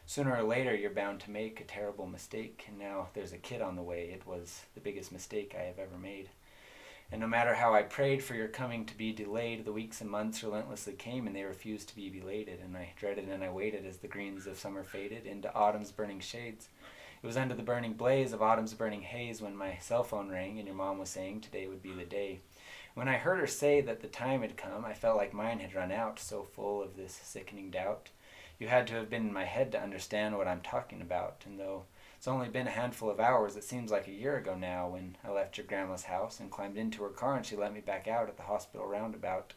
[0.08, 3.60] Sooner or later, you're bound to make a terrible mistake, and now there's a kid
[3.60, 4.04] on the way.
[4.04, 6.28] It was the biggest mistake I have ever made.
[7.10, 10.08] And no matter how I prayed for your coming to be delayed, the weeks and
[10.08, 12.60] months relentlessly came and they refused to be belated.
[12.60, 16.20] And I dreaded and I waited as the greens of summer faded into autumn's burning
[16.20, 16.68] shades.
[17.22, 20.58] It was under the burning blaze of autumn's burning haze when my cell phone rang
[20.58, 22.40] and your mom was saying today would be the day.
[22.94, 25.74] When I heard her say that the time had come, I felt like mine had
[25.74, 28.10] run out, so full of this sickening doubt.
[28.58, 31.60] You had to have been in my head to understand what I'm talking about, and
[31.60, 31.84] though
[32.16, 35.16] it's only been a handful of hours, it seems like a year ago now when
[35.22, 38.08] I left your grandma's house and climbed into her car and she let me back
[38.08, 39.52] out at the hospital roundabout.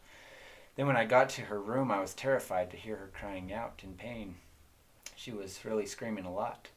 [0.75, 3.81] Then when I got to her room, I was terrified to hear her crying out
[3.83, 4.35] in pain.
[5.15, 6.69] She was really screaming a lot.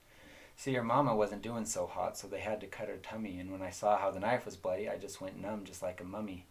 [0.57, 3.51] See, her mama wasn't doing so hot, so they had to cut her tummy, and
[3.51, 6.05] when I saw how the knife was bloody, I just went numb just like a
[6.05, 6.47] mummy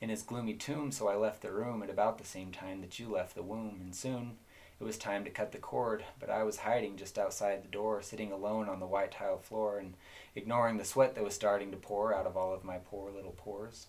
[0.00, 2.98] in his gloomy tomb, so I left the room at about the same time that
[2.98, 4.38] you left the womb, and soon
[4.82, 8.02] it was time to cut the cord, but I was hiding just outside the door,
[8.02, 9.94] sitting alone on the white tile floor and
[10.34, 13.30] ignoring the sweat that was starting to pour out of all of my poor little
[13.30, 13.86] pores.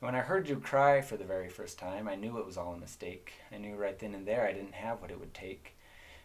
[0.00, 2.56] And when I heard you cry for the very first time, I knew it was
[2.56, 3.34] all a mistake.
[3.52, 5.76] I knew right then and there I didn't have what it would take.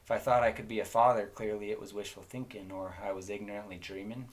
[0.02, 3.12] If I thought I could be a father, clearly it was wishful thinking, or I
[3.12, 4.30] was ignorantly dreaming.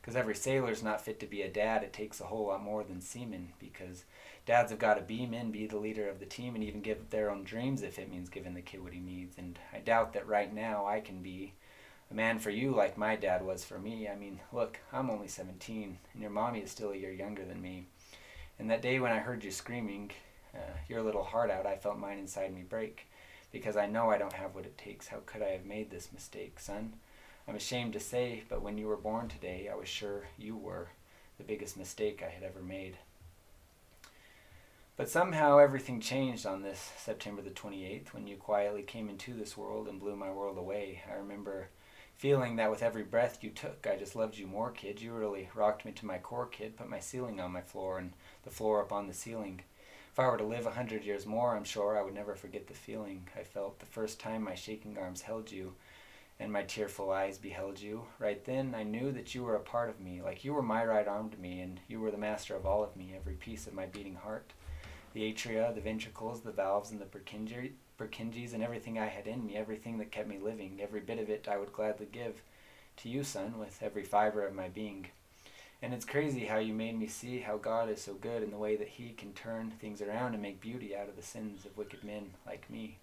[0.00, 2.84] Because every sailor's not fit to be a dad, it takes a whole lot more
[2.84, 4.04] than seamen, because
[4.46, 7.10] dads have got to beam in, be the leader of the team, and even give
[7.10, 9.38] their own dreams if it means giving the kid what he needs.
[9.38, 11.54] And I doubt that right now I can be
[12.10, 14.08] a man for you like my dad was for me.
[14.08, 17.62] I mean, look, I'm only 17, and your mommy is still a year younger than
[17.62, 17.86] me.
[18.58, 20.10] And that day when I heard you screaming
[20.54, 23.06] uh, your little heart out, I felt mine inside me break.
[23.50, 25.08] Because I know I don't have what it takes.
[25.08, 26.94] How could I have made this mistake, son?
[27.46, 30.88] I'm ashamed to say, but when you were born today, I was sure you were
[31.38, 32.96] the biggest mistake I had ever made.
[34.96, 39.56] But somehow everything changed on this September the 28th when you quietly came into this
[39.56, 41.02] world and blew my world away.
[41.10, 41.70] I remember
[42.16, 45.02] feeling that with every breath you took, I just loved you more, kid.
[45.02, 46.76] You really rocked me to my core, kid.
[46.76, 48.12] Put my ceiling on my floor and
[48.44, 49.62] the floor up on the ceiling.
[50.12, 52.68] If I were to live a hundred years more, I'm sure I would never forget
[52.68, 55.74] the feeling I felt the first time my shaking arms held you
[56.38, 58.04] and my tearful eyes beheld you.
[58.20, 60.84] Right then, I knew that you were a part of me, like you were my
[60.84, 63.66] right arm to me, and you were the master of all of me, every piece
[63.66, 64.52] of my beating heart.
[65.14, 69.46] The atria, the ventricles, the valves, and the Purkinje, Purkinjes, and everything I had in
[69.46, 72.42] me, everything that kept me living, every bit of it I would gladly give
[72.98, 75.06] to you, son, with every fiber of my being.
[75.80, 78.58] And it's crazy how you made me see how God is so good in the
[78.58, 81.76] way that He can turn things around and make beauty out of the sins of
[81.76, 82.98] wicked men like me.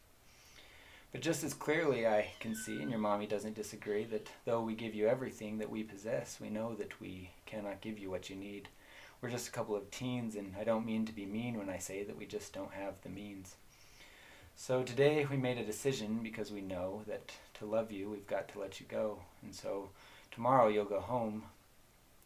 [1.12, 4.76] But just as clearly, I can see, and your mommy doesn't disagree, that though we
[4.76, 8.36] give you everything that we possess, we know that we cannot give you what you
[8.36, 8.70] need.
[9.22, 11.78] We're just a couple of teens, and I don't mean to be mean when I
[11.78, 13.56] say that we just don't have the means.
[14.56, 18.48] So today we made a decision because we know that to love you, we've got
[18.50, 19.20] to let you go.
[19.44, 19.90] And so
[20.32, 21.44] tomorrow you'll go home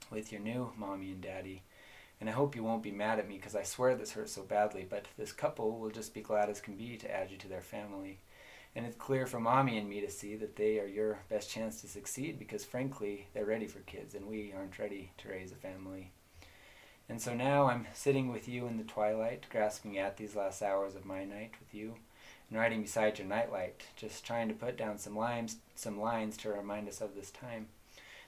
[0.10, 1.64] with your new mommy and daddy.
[2.22, 4.44] And I hope you won't be mad at me because I swear this hurts so
[4.44, 7.50] badly, but this couple will just be glad as can be to add you to
[7.50, 8.20] their family.
[8.74, 11.82] And it's clear for mommy and me to see that they are your best chance
[11.82, 15.56] to succeed because, frankly, they're ready for kids and we aren't ready to raise a
[15.56, 16.12] family.
[17.08, 20.96] And so now I'm sitting with you in the twilight, grasping at these last hours
[20.96, 21.96] of my night with you,
[22.50, 26.50] and riding beside your nightlight, just trying to put down some lines, some lines to
[26.50, 27.68] remind us of this time.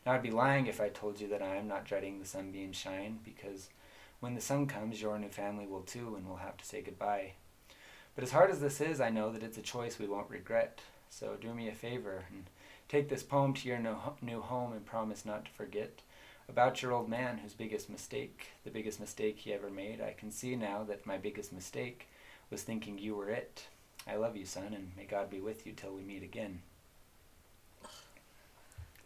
[0.05, 2.71] Now, I'd be lying if I told you that I am not dreading the sunbeam
[2.71, 3.69] shine, because
[4.19, 7.33] when the sun comes, your new family will too, and we'll have to say goodbye.
[8.15, 10.81] But as hard as this is, I know that it's a choice we won't regret.
[11.09, 12.45] So do me a favor and
[12.89, 16.01] take this poem to your new home and promise not to forget
[16.49, 20.01] about your old man whose biggest mistake, the biggest mistake he ever made.
[20.01, 22.07] I can see now that my biggest mistake
[22.49, 23.67] was thinking you were it.
[24.07, 26.61] I love you, son, and may God be with you till we meet again.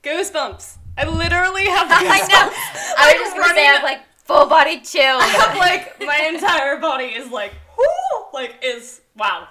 [0.03, 0.77] Goosebumps.
[0.97, 2.29] I literally have I goosebumps.
[2.29, 2.93] know.
[2.97, 5.23] I was just gonna say I have running- like full body chills.
[5.23, 9.47] I have like my entire body is like, whoo, like is wow.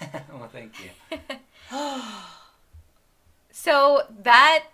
[0.32, 1.18] well, thank you.
[3.50, 4.64] so that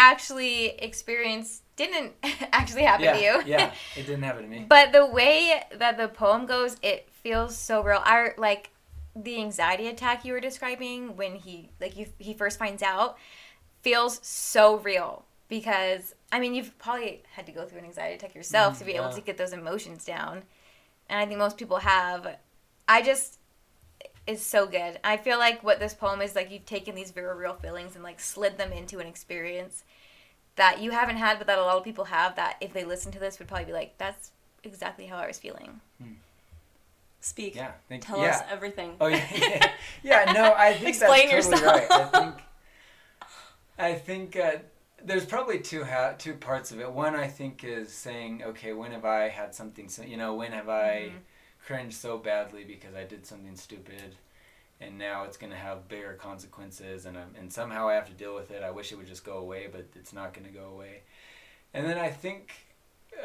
[0.00, 2.12] actually experience didn't
[2.52, 3.42] actually happen yeah, to you.
[3.46, 4.66] yeah, it didn't happen to me.
[4.68, 8.00] But the way that the poem goes, it feels so real.
[8.02, 8.70] I like
[9.14, 13.18] the anxiety attack you were describing when he like you, he first finds out
[13.82, 18.34] feels so real because I mean you've probably had to go through an anxiety attack
[18.34, 20.42] yourself mm, to be able to get those emotions down.
[21.08, 22.36] And I think most people have.
[22.88, 23.38] I just
[24.26, 24.98] is so good.
[25.02, 28.04] I feel like what this poem is like you've taken these very real feelings and
[28.04, 29.82] like slid them into an experience
[30.56, 33.12] that you haven't had but that a lot of people have that if they listen
[33.12, 34.30] to this would probably be like that's
[34.64, 35.80] exactly how I was feeling.
[37.22, 37.54] Speak.
[37.54, 38.30] Yeah, thank Tell yeah.
[38.30, 38.96] us everything.
[39.00, 39.70] Oh yeah, yeah,
[40.02, 40.32] yeah.
[40.32, 41.90] No, I think Explain that's totally yourself.
[41.90, 41.90] right.
[41.90, 42.34] I think,
[43.78, 44.52] I think uh,
[45.04, 46.90] there's probably two ha- two parts of it.
[46.90, 49.88] One, I think, is saying, okay, when have I had something?
[49.90, 51.12] So you know, when have I
[51.66, 54.16] cringed so badly because I did something stupid,
[54.80, 58.34] and now it's gonna have bigger consequences, and I'm, and somehow I have to deal
[58.34, 58.62] with it.
[58.62, 61.02] I wish it would just go away, but it's not gonna go away.
[61.74, 62.52] And then I think,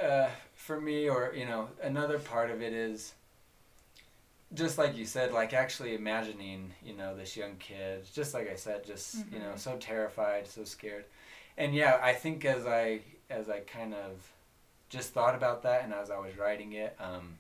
[0.02, 3.14] uh, for me, or you know, another part of it is
[4.54, 8.56] just like you said, like actually imagining, you know, this young kid, just like I
[8.56, 11.06] said, just you know, so terrified, so scared,
[11.58, 14.32] and yeah, I think as I as I kind of
[14.90, 17.38] just thought about that, and as I was writing it, um,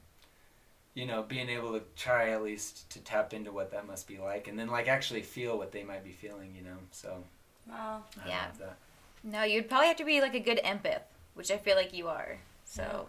[0.95, 4.17] you know, being able to try at least to tap into what that must be
[4.17, 6.77] like, and then like actually feel what they might be feeling, you know.
[6.91, 7.23] So
[7.69, 8.03] Wow.
[8.23, 8.45] I Yeah.
[8.47, 8.77] love that.
[9.23, 11.01] No, you'd probably have to be like a good empath,
[11.35, 12.39] which I feel like you are.
[12.63, 13.07] So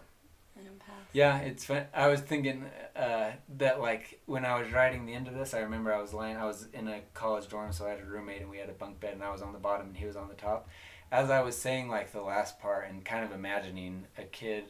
[0.55, 1.05] An empath.
[1.13, 1.85] Yeah, it's fun.
[1.93, 5.59] I was thinking uh, that like when I was writing the end of this, I
[5.59, 6.35] remember I was lying.
[6.35, 8.73] I was in a college dorm, so I had a roommate, and we had a
[8.73, 10.67] bunk bed, and I was on the bottom, and he was on the top.
[11.11, 14.65] As I was saying like the last part, and kind of imagining a kid,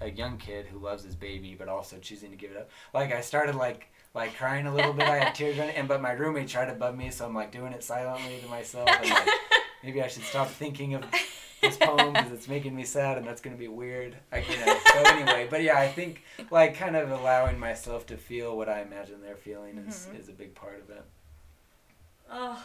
[0.00, 2.70] a young kid who loves his baby, but also choosing to give it up.
[2.94, 5.08] Like I started like like crying a little bit.
[5.08, 7.72] I had tears running, and but my roommate tried above me, so I'm like doing
[7.72, 8.88] it silently to myself.
[8.88, 9.28] And, like,
[9.84, 11.04] maybe I should stop thinking of
[11.62, 14.16] this poem because it's making me sad and that's going to be weird.
[14.30, 18.16] I, you know, so anyway, but yeah, I think like kind of allowing myself to
[18.16, 20.20] feel what I imagine they're feeling is, Mhm.
[20.20, 21.02] is a big part of it.
[22.30, 22.62] Oh,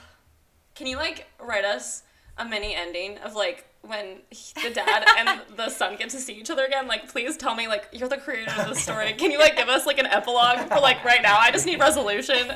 [0.75, 2.03] Can you like write us
[2.37, 6.33] a mini ending of like when he- the dad and the son get to see
[6.33, 6.87] each other again?
[6.87, 9.13] Like, please tell me like you're the creator of this story.
[9.13, 11.37] Can you like give us like an epilogue for like right now?
[11.37, 12.47] I just need resolution.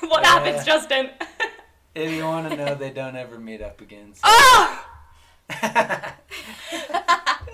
[0.00, 1.10] what happens, Justin?
[1.94, 4.14] If you want to know, they don't ever meet up again.
[4.14, 4.20] So.
[4.24, 4.86] Ah!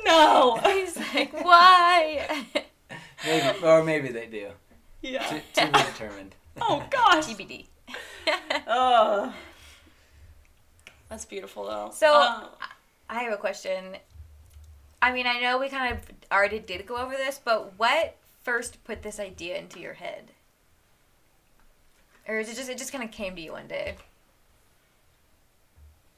[0.05, 0.57] no.
[0.65, 2.47] He's like, why?
[3.25, 4.49] maybe, or maybe they do.
[5.01, 5.25] Yeah.
[5.27, 6.35] To, to be determined.
[6.61, 7.27] Oh gosh.
[7.27, 7.67] TBD.
[8.67, 9.33] Oh.
[11.13, 11.91] That's beautiful though.
[11.95, 12.49] So- Oh.
[13.11, 13.99] I have a question.
[15.03, 16.01] I mean, I know we kind of
[16.33, 20.31] already did go over this, but what first put this idea into your head?
[22.27, 23.97] Or is it just it just kind of came to you one day?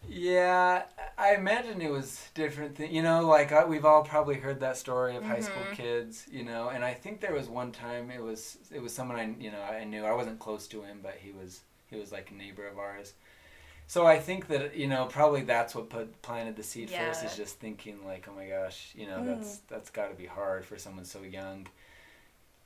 [0.09, 0.85] Yeah,
[1.19, 2.77] I imagine it was different.
[2.77, 5.75] Thing, you know, like uh, we've all probably heard that story of high school Mhm.
[5.75, 6.27] kids.
[6.31, 9.35] You know, and I think there was one time it was it was someone I
[9.43, 12.31] you know I knew I wasn't close to him, but he was he was like
[12.31, 13.15] a neighbor of ours.
[13.87, 17.25] So I think that you know probably that's what put planted the seed first Yeah.
[17.25, 19.25] is just thinking like oh my gosh you know Mm.
[19.25, 21.67] that's that's got to be hard for someone so young.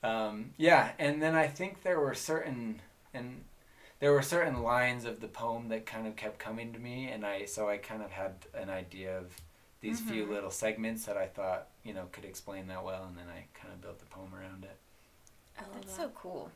[0.02, 2.80] Um, yeah, and then I think there were certain
[3.12, 3.44] and
[4.00, 7.24] there were certain lines of the poem that kind of kept coming to me and
[7.26, 9.32] i so i kind of had an idea of
[9.80, 10.30] these few Mhm.
[10.30, 13.72] little segments that i thought you know could explain that well and then i kind
[13.74, 14.76] of built the poem around it
[15.58, 16.06] I love That's that.
[16.06, 16.50] so cool.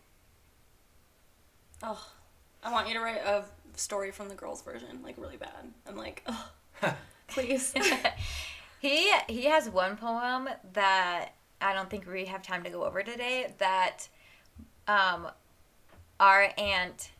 [1.83, 2.13] Oh,
[2.63, 3.45] I want you to write a
[3.75, 5.73] story from the girls' version, like really bad.
[5.87, 6.51] I'm like, oh,
[7.29, 7.75] please.
[8.81, 13.03] he he has one poem that I don't think we have time to go over
[13.03, 13.53] today.
[13.59, 14.09] That
[14.87, 15.29] um,
[16.21, 17.11] our aunt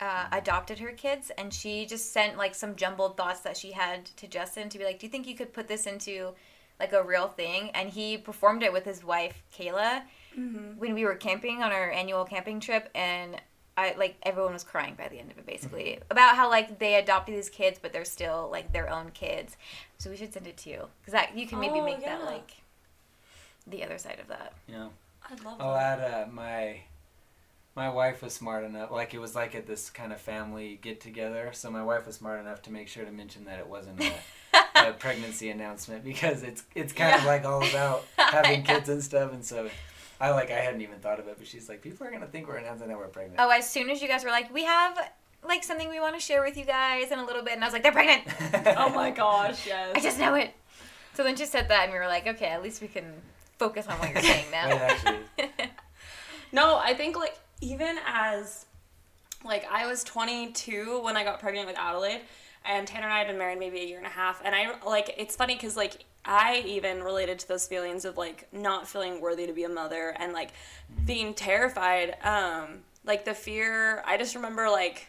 [0.00, 4.06] uh, adopted her kids, and she just sent like some jumbled thoughts that she had
[4.06, 6.34] to Justin to be like, "Do you think you could put this into
[6.78, 10.02] like a real thing?" And he performed it with his wife Kayla
[10.36, 10.78] mm-hmm.
[10.78, 13.40] when we were camping on our annual camping trip, and
[13.80, 16.94] I like everyone was crying by the end of it, basically about how like they
[16.96, 19.56] adopted these kids, but they're still like their own kids.
[19.98, 22.24] So we should send it to you because that you can maybe Oh, make that
[22.24, 22.52] like
[23.66, 24.52] the other side of that.
[24.68, 24.76] Yeah.
[24.78, 24.90] know
[25.28, 26.00] I love i'll that.
[26.00, 26.80] add uh, my
[27.76, 31.00] my wife was smart enough like it was like at this kind of family get
[31.00, 34.00] together so my wife was smart enough to make sure to mention that it wasn't
[34.00, 38.74] a, a pregnancy announcement because it's it's kind of like all about having Yeah.
[38.74, 39.68] kids and stuff and so
[40.20, 42.46] i like i hadn't even thought of it but she's like people are gonna think
[42.48, 44.98] we're announcing that we're pregnant Oh, as soon as you guys were like, we have
[45.42, 47.66] like something we want to share with you guys in a little bit, and I
[47.66, 48.24] was like, they're pregnant.
[48.78, 49.92] Oh my gosh, yes.
[49.94, 50.52] I just know it.
[51.14, 53.04] So then she said that, and we were like, okay, at least we can
[53.58, 54.68] focus on what you're saying now.
[54.68, 55.18] Wait, actually,
[56.52, 58.66] No, I think like even as
[59.44, 62.20] like I was 22 when I got pregnant with Adelaide,
[62.66, 64.74] and Tanner and I had been married maybe a year and a half, and I
[64.86, 69.20] like it's funny because like I even related to those feelings of like not feeling
[69.20, 70.50] worthy to be a mother and like
[71.06, 72.16] being terrified.
[72.22, 74.02] Um, like the fear.
[74.06, 75.08] I just remember like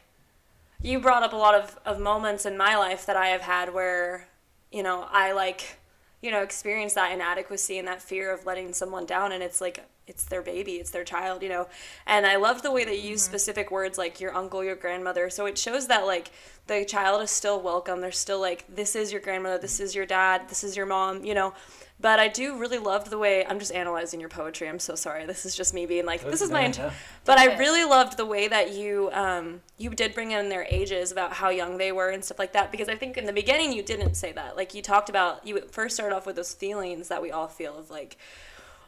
[0.81, 3.73] you brought up a lot of, of moments in my life that I have had
[3.73, 4.27] where,
[4.71, 5.77] you know, I like,
[6.21, 9.31] you know, experience that inadequacy and that fear of letting someone down.
[9.31, 11.67] And it's like, it's their baby, it's their child, you know.
[12.05, 15.29] And I loved the way that you use specific words like your uncle, your grandmother.
[15.29, 16.31] So it shows that, like,
[16.67, 18.01] the child is still welcome.
[18.01, 21.23] They're still like, this is your grandmother, this is your dad, this is your mom,
[21.23, 21.53] you know.
[21.99, 24.67] But I do really love the way I'm just analyzing your poetry.
[24.67, 25.25] I'm so sorry.
[25.27, 26.61] This is just me being like, this is my.
[26.61, 26.93] No, Int-
[27.25, 31.11] but I really loved the way that you um, you did bring in their ages
[31.11, 33.71] about how young they were and stuff like that because I think in the beginning
[33.71, 34.57] you didn't say that.
[34.57, 37.77] Like you talked about you first started off with those feelings that we all feel
[37.77, 38.17] of like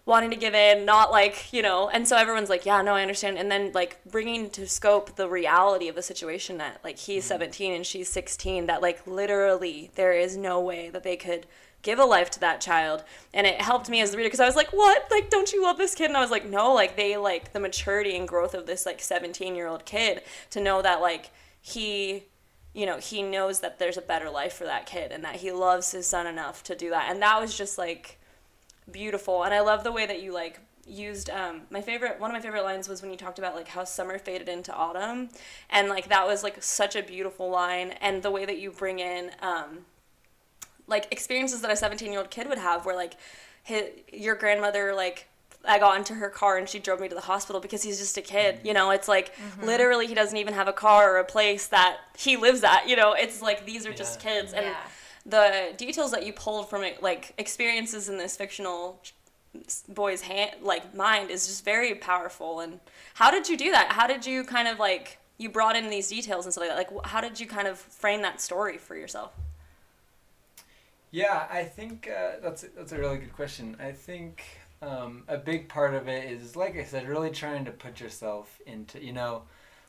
[0.05, 3.01] wanting to give in, not like, you know, and so everyone's like, yeah, no, I
[3.01, 3.37] understand.
[3.37, 7.35] And then like bringing to scope the reality of the situation that like he's mm-hmm.
[7.35, 11.47] 17 and she's 16 that like literally there is no way that they could
[11.83, 13.03] give a life to that child.
[13.33, 15.07] And it helped me as the reader because i was like what?
[15.09, 16.07] Like don't you love this kid?
[16.07, 18.99] And i was like no like they like the maturity and growth of this like
[18.99, 22.25] 17 year old kid to know that like he
[22.73, 25.51] you know he knows that there's a better life for that kid and that he
[25.51, 27.09] loves his son enough to do that.
[27.09, 28.19] And that was just like
[28.91, 32.33] beautiful and i love the way that you like used um my favorite one of
[32.33, 35.29] my favorite lines was when you talked about like how summer faded into autumn
[35.69, 38.99] and like that was like such a beautiful line and the way that you bring
[38.99, 39.79] in um
[40.87, 43.15] like experiences that a 17 year old kid would have where like
[43.63, 45.29] his, your grandmother like
[45.65, 48.17] I got into her car and she drove me to the hospital because he's just
[48.17, 48.59] a kid.
[48.63, 51.99] You know, it's like literally he doesn't even have a car or a place that
[52.17, 52.89] he lives at.
[52.89, 54.75] You know, it's like these are just kids and Yeah.
[55.25, 59.01] The details that you pulled from it, like experiences in this fictional
[59.87, 62.59] boy's hand, like mind, is just very powerful.
[62.59, 62.79] And
[63.15, 63.91] how did you do that?
[63.91, 66.93] How did you kind of like you brought in these details and stuff like that?
[66.93, 69.31] Like, how did you kind of frame that story for yourself?
[71.11, 73.77] Yeah, I think uh, that's a, that's a really good question.
[73.79, 74.43] I think
[74.81, 78.59] um, a big part of it is, like I said, really trying to put yourself
[78.65, 79.43] into, you know,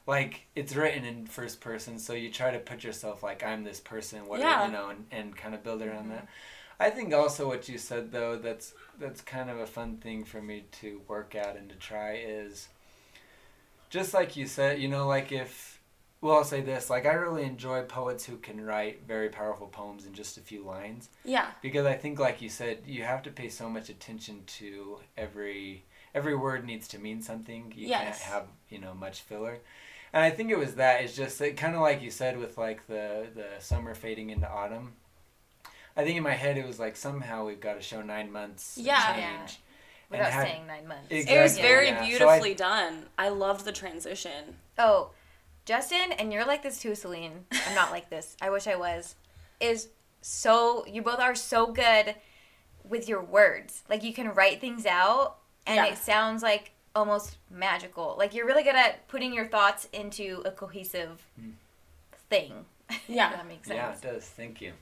[0.06, 3.80] like it's written in first person, so you try to put yourself like I'm this
[3.80, 4.66] person, what Yeah.
[4.66, 6.24] you know, and, and kind of build around that.
[6.24, 6.80] Mm-hmm.
[6.80, 10.42] I think also what you said though that's that's kind of a fun thing for
[10.42, 12.68] me to work at and to try is
[13.90, 15.80] just like you said, you know, like if
[16.20, 20.06] well, I'll say this, like I really enjoy poets who can write very powerful poems
[20.06, 21.48] in just a few lines Yeah.
[21.60, 25.84] because I think like you said, you have to pay so much attention to every
[26.14, 27.72] every word needs to mean something.
[27.76, 28.22] You Yes.
[28.22, 29.58] can't have, you know, much filler.
[30.14, 31.02] And I think it was that.
[31.02, 34.48] It's just that kind of like you said with like the the summer fading into
[34.50, 34.92] autumn.
[35.96, 38.76] I think in my head it was like somehow we've got to show nine months.
[38.76, 39.12] and Yeah.
[39.14, 39.58] change.
[40.10, 40.18] Yeah.
[40.18, 41.06] Without had- saying nine months.
[41.10, 41.36] Exactly.
[41.36, 41.98] It was very yeah.
[41.98, 43.06] So I- beautifully done.
[43.18, 44.56] I loved the transition.
[44.78, 45.10] Oh,
[45.64, 47.46] Justin, and you're like this too, Celine.
[47.66, 48.36] I'm not like this.
[48.40, 49.16] I wish I was.
[49.60, 49.88] Is
[50.20, 52.14] so you both are so good
[52.88, 53.82] with your words.
[53.88, 55.86] Like you can write things out, and Yeah.
[55.86, 58.14] it sounds like almost magical.
[58.18, 61.50] Like you're really good at putting your thoughts into a cohesive hmm.
[62.30, 62.52] thing.
[63.08, 63.30] Yeah.
[63.30, 63.78] that makes sense.
[63.78, 64.24] Yeah, it does.
[64.24, 64.72] Thank you.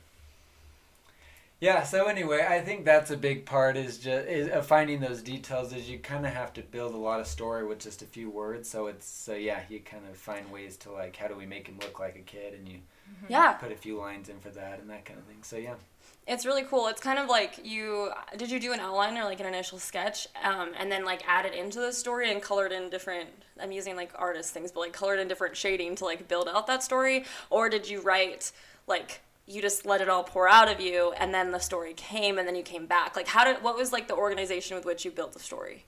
[1.61, 1.85] Yeah.
[1.85, 5.73] So anyway, I think that's a big part is just is of finding those details.
[5.73, 8.29] Is you kind of have to build a lot of story with just a few
[8.29, 8.69] words.
[8.69, 11.69] So it's so yeah, you kind of find ways to like how do we make
[11.69, 13.33] him look like a kid, and you mm-hmm.
[13.33, 13.53] Yeah.
[13.53, 15.39] put a few lines in for that and that kind of thing.
[15.43, 15.75] So yeah.
[16.27, 16.87] It's really cool.
[16.87, 20.29] It's kind of like you did you do an outline or like an initial sketch,
[20.43, 23.29] um, and then like add it into the story and colored in different.
[23.61, 26.69] I'm using like artist things, but like colored in different shading to like build out
[26.69, 27.25] that story.
[27.51, 28.53] Or did you write
[28.87, 32.39] like you just let it all pour out of you, and then the story came,
[32.39, 33.17] and then you came back?
[33.17, 35.87] Like how did what was like the organization with which you built the story?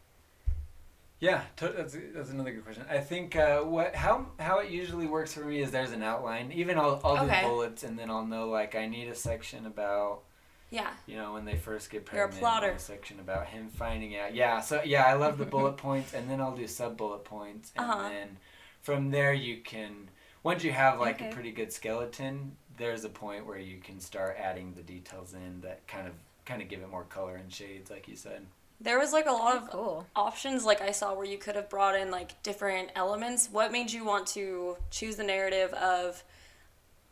[1.21, 2.85] Yeah, that's, that's another good question.
[2.91, 6.53] I think uh, what how how it usually works for me is there's an outline.
[6.53, 7.43] Even I'll I'll Okay.
[7.43, 10.23] do bullets and then I'll know like I need a section about
[10.71, 10.91] Yeah.
[11.07, 12.71] you know when they first get You're a plotter.
[12.73, 14.35] A section about him finding out.
[14.35, 17.73] Yeah, so yeah, I love the bullet points and then I'll do sub bullet points
[17.77, 18.11] and Uh-huh.
[18.11, 18.39] then
[18.83, 20.11] from there you can
[20.43, 21.27] once you have like Okay.
[21.31, 25.61] a pretty good skeleton, there's a point where you can start adding the details in
[25.63, 28.45] that kind of kind of give it more color and shades, like you said.
[28.85, 30.07] There was like a lot of Cool.
[30.15, 33.49] options like I saw where you could have brought in like different elements.
[33.51, 36.23] What made you want to choose the narrative of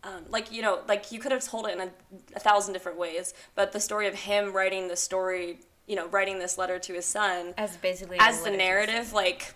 [0.04, 1.90] um, like you know like you could have told it in a,
[2.36, 6.38] a thousand different ways, but the story of him writing the story, you know, writing
[6.38, 8.58] this letter to his son As basically as the what it is.
[8.58, 9.54] narrative like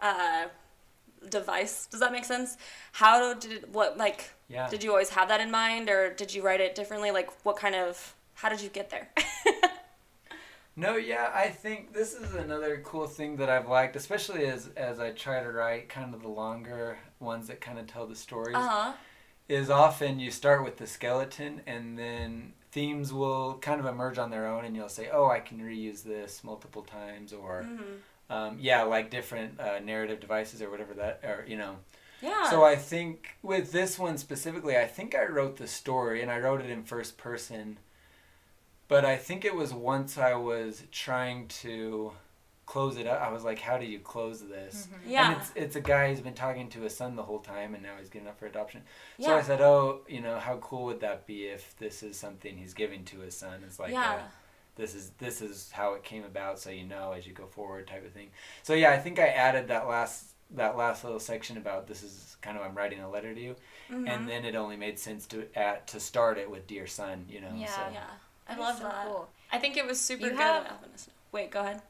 [0.00, 0.46] uh,
[1.28, 1.86] device.
[1.90, 2.56] Does that make sense?
[2.92, 4.68] How did what like Yeah.
[4.70, 7.10] did you always have that in mind, or did you write it differently?
[7.10, 9.10] Like what kind of how did you get there?
[10.78, 15.00] No, yeah, I think this is another cool thing that I've liked, especially as as
[15.00, 18.56] I try to write kind of the longer ones that kind of tell the stories.
[18.56, 18.92] uh huh.
[19.48, 24.30] Is often you start with the skeleton and then themes will kind of emerge on
[24.30, 27.94] their own, and you'll say, "Oh, I can reuse this multiple times," or hmm
[28.30, 31.76] um, yeah, like different uh, narrative devices or whatever that, or you know.
[32.20, 32.50] Yeah.
[32.50, 36.38] So I think with this one specifically, I think I wrote the story and I
[36.38, 37.78] wrote it in first person.
[38.88, 42.12] But I think it was once I was trying to
[42.64, 43.20] close it up.
[43.20, 45.32] I was like, "How do you close this?" yeah.
[45.32, 47.82] And it's it's a guy who's been talking to his son the whole time, and
[47.82, 48.82] now he's getting up for adoption.
[49.20, 49.36] So yeah.
[49.36, 52.74] I said, "Oh, you know, how cool would that be if this is something he's
[52.74, 54.12] giving to his son?" It's like, yeah.
[54.12, 54.18] uh,
[54.76, 57.86] this is this is how it came about, so you know as you go forward,
[57.86, 58.30] type of thing.
[58.62, 62.36] So yeah, I think I added that last that last little section about this is
[62.40, 63.54] kind of I'm writing a letter to you,
[63.90, 64.08] Mhm.
[64.08, 67.40] and then it only made sense to at to start it with dear son, you
[67.42, 67.52] know.
[67.54, 67.66] Yeah.
[67.66, 67.82] So.
[67.92, 68.04] yeah.
[68.48, 69.06] I That is love so that.
[69.06, 69.28] cool.
[69.52, 70.38] I think it was super You good.
[70.40, 71.08] have- Alvinus.
[71.32, 71.82] Wait, go ahead.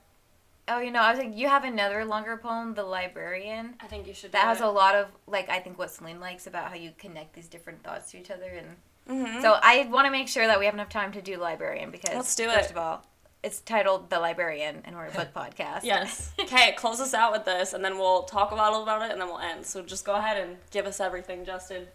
[0.71, 3.75] Oh, you know, I was like, you have another longer poem, The Librarian.
[3.81, 4.33] I think you should.
[4.33, 4.65] That do has it.
[4.67, 7.83] a lot of like I think what Celine likes about how you connect these different
[7.83, 8.77] thoughts to each other, and
[9.09, 9.41] Mhm.
[9.41, 12.15] so I want to make sure that we have enough time to do librarian because
[12.15, 12.55] Let's do it.
[12.55, 12.73] first it.
[12.73, 13.03] of all,
[13.43, 15.85] it's titled The Librarian, and we're a book podcast.
[15.85, 16.33] Yes.
[16.39, 19.19] Okay, close us out with this, and then we'll talk about all about it, and
[19.21, 19.65] then we'll end.
[19.65, 21.87] So just go ahead and give us everything, Justin.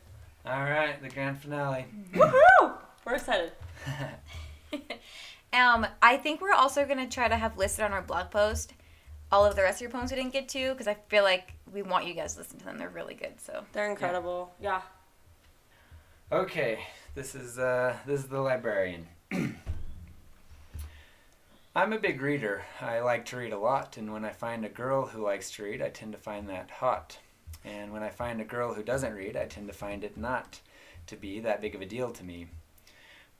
[0.48, 1.86] All right, the grand finale.
[2.14, 2.74] Woohoo!
[3.06, 3.52] We're excited.
[5.54, 8.74] um, I think we're also gonna try to have listed on our blog post
[9.34, 11.54] all of the rest of your poems we didn't get to because I feel like
[11.74, 12.78] we want you guys to listen to them.
[12.78, 13.42] They're really good.
[13.42, 14.54] So They're incredible.
[14.62, 14.82] Yeah.
[16.32, 16.80] Okay,
[17.16, 19.08] this is uh, this is the librarian.
[21.76, 22.64] I'm a big reader.
[22.80, 25.64] I like to read a lot, and when I find a girl who likes to
[25.64, 27.18] read, I tend to find that hot.
[27.66, 30.60] And when I find a girl who doesn't read, I tend to find it not
[31.08, 32.48] to be that big of a deal to me.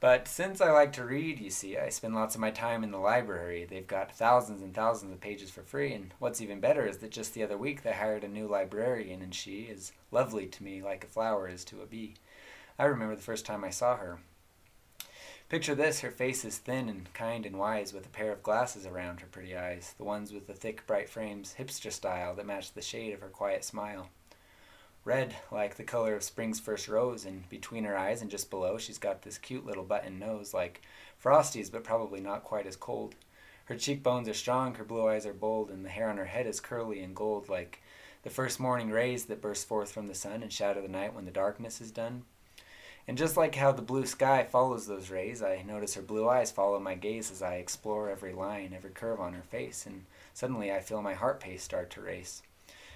[0.04, 2.92] But since I like to read, you see, I spend lots of my time in
[2.92, 3.64] the library.
[3.64, 7.12] They've got thousands and thousands of pages for free, and what's even better is that
[7.12, 10.82] just the other week they hired a new librarian, and she is lovely to me
[10.82, 12.16] like a flower is to a bee.
[12.78, 14.20] I remember the first time I saw her.
[15.48, 18.86] Picture this her face is thin and kind and wise, with a pair of glasses
[18.86, 22.74] around her pretty eyes, the ones with the thick, bright frames, hipster style, that match
[22.74, 24.10] the shade of her quiet smile.
[25.06, 28.78] Red like the color of spring's first rose, and between her eyes and just below,
[28.78, 30.82] she's got this cute little button nose like
[31.18, 33.16] Frosty's, but probably not quite as cold.
[33.66, 36.48] Her cheekbones are strong, her blue eyes are bold, and the hair on her head
[36.48, 37.82] is curly and gold like
[38.24, 41.26] the first morning rays that burst forth from the sun and shadow the night when
[41.26, 42.24] the darkness is done.
[43.06, 46.52] And just like how the blue sky follows those rays, I notice her blue eyes
[46.52, 50.72] follow my gaze as I explore every line, every curve on her face, and suddenly
[50.72, 52.44] I feel my heart pace start to race.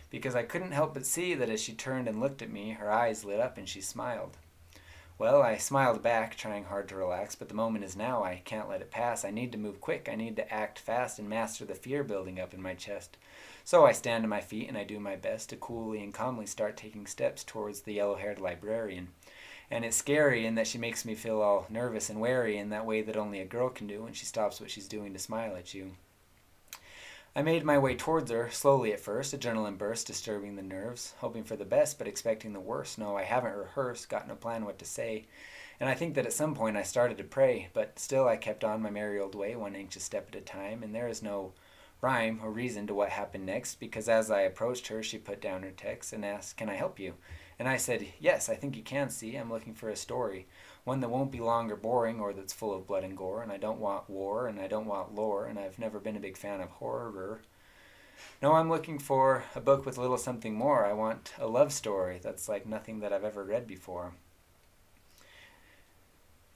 [0.09, 2.91] Because I couldn't help but see that as she turned and looked at me, her
[2.91, 4.37] eyes lit up and she smiled.
[5.19, 8.23] Well, I smiled back, trying hard to relax, but the moment is now.
[8.23, 9.25] I can't let it pass.
[9.25, 10.07] I need to move quick.
[10.07, 13.17] I need to act fast and master the fear building up in my chest.
[13.63, 16.45] So I stand to my feet and I do my best to coolly and calmly
[16.45, 19.07] start taking steps towards the yellow haired librarian.
[19.71, 22.85] And it's scary in that she makes me feel all nervous and wary in that
[22.85, 25.55] way that only a girl can do when she stops what she's doing to smile
[25.55, 25.93] at you.
[27.37, 31.43] I made my way towards her, slowly at first, adrenaline burst disturbing the nerves, hoping
[31.43, 32.97] for the best but expecting the worst.
[32.97, 35.27] No, I haven't rehearsed, got no plan what to say.
[35.79, 38.63] And I think that at some point I started to pray, but still I kept
[38.63, 41.53] on my merry old way, one anxious step at a time, and there is no
[42.01, 45.61] rhyme or reason to what happened next, because as I approached her, she put down
[45.61, 47.13] her text and asked, Can I help you?
[47.59, 49.35] And I said, Yes, I think you can see.
[49.35, 50.47] I'm looking for a story.
[50.87, 53.43] One that won't be long or boring or that's full of blood and gore.
[53.43, 55.45] And I don't want war and I don't want lore.
[55.45, 57.41] And I've never been a big fan of horror.
[58.41, 60.85] No, I'm looking for a book with a little something more.
[60.85, 64.13] I want a love story that's like nothing that I've ever read before.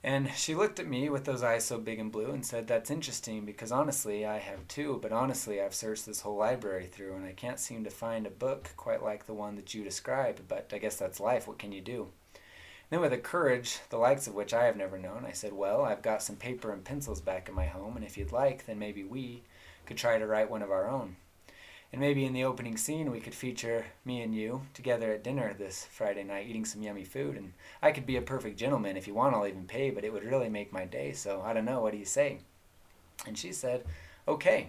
[0.02, 2.90] And she looked at me with those eyes so big and blue and said, That's
[2.90, 7.26] interesting because honestly, I have too, but honestly, I've searched this whole library through and
[7.26, 10.70] I can't seem to find a book quite like the one that you described, but
[10.72, 11.46] I guess that's life.
[11.46, 12.08] What can you do?
[12.92, 15.82] Then, with a courage, the likes of which I have never known, I said, Well,
[15.82, 18.78] I've got some paper and pencils back in my home, and if you'd like, then
[18.78, 19.44] maybe we
[19.86, 21.16] could try to write one of our own.
[21.90, 25.54] And maybe in the opening scene, we could feature me and you together at dinner
[25.54, 27.38] this Friday night eating some yummy food.
[27.38, 28.98] And I could be a perfect gentleman.
[28.98, 31.12] If you want, I'll even pay, but it would really make my day.
[31.12, 31.80] So I don't know.
[31.80, 32.40] What do you say?
[33.26, 33.86] And she said,
[34.28, 34.66] Okay,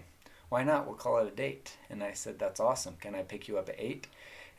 [0.48, 0.86] why not?
[0.86, 1.76] We'll call it a date.
[1.90, 2.96] And I said, That's awesome.
[3.02, 4.08] Can I pick you up at 8?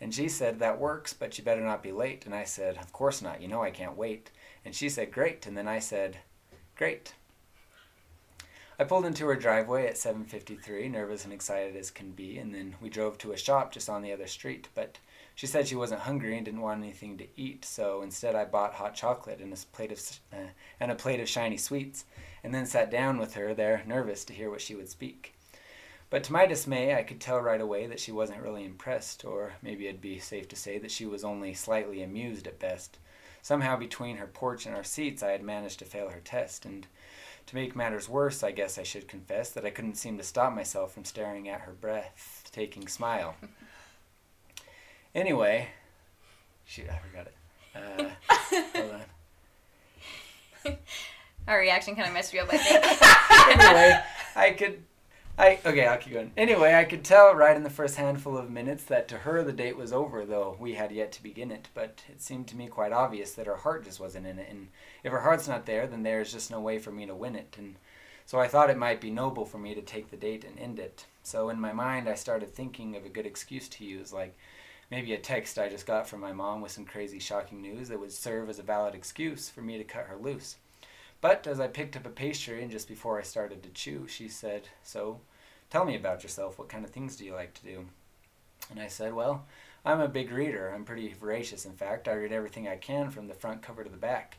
[0.00, 2.26] And she said, That works, but you better not be late.
[2.26, 3.40] And I said, Of course not.
[3.40, 4.30] You know I can't wait.
[4.64, 5.46] And she said, Great.
[5.46, 6.18] And then I said,
[6.76, 7.14] Great.
[8.76, 12.74] I pulled into her driveway at 7:53, nervous and excited as can be, and then
[12.80, 14.68] we drove to a shop just on the other street.
[14.74, 14.98] But
[15.36, 18.74] she said she wasn't hungry and didn't want anything to eat, so instead I bought
[18.74, 20.48] hot chocolate and a plate of uh,
[20.80, 22.04] and a plate of shiny sweets,
[22.42, 25.33] and then sat down with her there, nervous to hear what she would speak.
[26.14, 29.54] But to my dismay, I could tell right away that she wasn't really impressed, or
[29.62, 32.98] maybe it'd be safe to say that she was only slightly amused at best.
[33.42, 36.86] Somehow, between her porch and our seats, I had managed to fail her test, and
[37.46, 40.54] to make matters worse, I guess I should confess that I couldn't seem to stop
[40.54, 43.34] myself from staring at her breathtaking smile.
[45.16, 45.66] anyway,
[46.64, 47.34] shoot, I forgot it.
[47.74, 48.10] Uh,
[48.76, 49.00] hold
[50.64, 50.76] on.
[51.48, 53.60] Our reaction kind of messed you up, I think.
[53.66, 54.00] anyway,
[54.36, 54.84] I could
[55.36, 56.30] I okay, I'll keep going.
[56.36, 59.52] Anyway, I could tell right in the first handful of minutes that to her the
[59.52, 61.68] date was over, though we had yet to begin it.
[61.74, 64.68] But it seemed to me quite obvious that her heart just wasn't in it, and
[65.02, 67.56] if her heart's not there, then there's just no way for me to win it.
[67.58, 67.74] And
[68.26, 70.78] so I thought it might be noble for me to take the date and end
[70.78, 71.06] it.
[71.24, 74.36] So in my mind, I started thinking of a good excuse to use, like
[74.90, 77.98] maybe a text I just got from my mom with some crazy, shocking news that
[77.98, 80.56] would serve as a valid excuse for me to cut her loose.
[81.24, 84.28] But as I picked up a pastry and just before I started to chew, she
[84.28, 85.20] said, So,
[85.70, 86.58] tell me about yourself.
[86.58, 87.86] What kind of things do you like to do?
[88.70, 89.46] And I said, Well,
[89.86, 90.68] I'm a big reader.
[90.68, 92.08] I'm pretty voracious, in fact.
[92.08, 94.36] I read everything I can from the front cover to the back.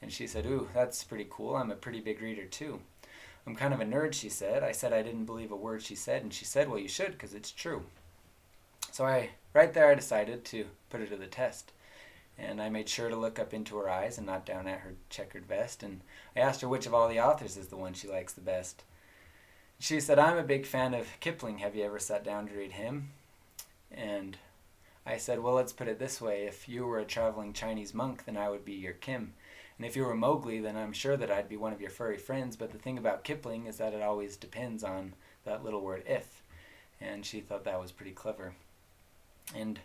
[0.00, 1.56] And she said, Ooh, that's pretty cool.
[1.56, 2.78] I'm a pretty big reader, too.
[3.44, 4.62] I'm kind of a nerd, she said.
[4.62, 7.10] I said I didn't believe a word she said, and she said, Well, you should,
[7.10, 7.82] because it's true.
[8.92, 11.72] So I, right there, I decided to put her to the test
[12.40, 14.94] and I made sure to look up into her eyes and not down at her
[15.08, 16.00] checkered vest, and
[16.34, 18.82] I asked her which of all the authors is the one she likes the best.
[19.78, 21.58] She said, I'm a big fan of Kipling.
[21.58, 23.10] Have you ever sat down to read him?
[23.90, 24.36] And
[25.06, 26.44] I said, Well, let's put it this way.
[26.44, 29.32] If you were a traveling Chinese monk, then I would be your Kim.
[29.78, 32.18] And if you were Mowgli, then I'm sure that I'd be one of your furry
[32.18, 32.56] friends.
[32.56, 35.14] But the thing about Kipling is that it always depends on
[35.44, 36.42] that little word if.
[37.00, 38.52] And she thought that was pretty clever.
[39.56, 39.80] And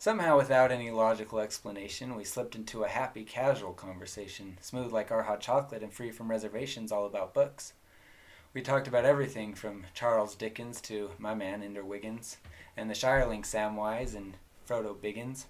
[0.00, 5.24] Somehow, without any logical explanation, we slipped into a happy, casual conversation, smooth like our
[5.24, 7.74] hot chocolate and free from reservations all about books.
[8.54, 12.38] We talked about everything from Charles Dickens to my man, Ender Wiggins,
[12.78, 15.44] and the Shireling Samwise and Frodo Biggins,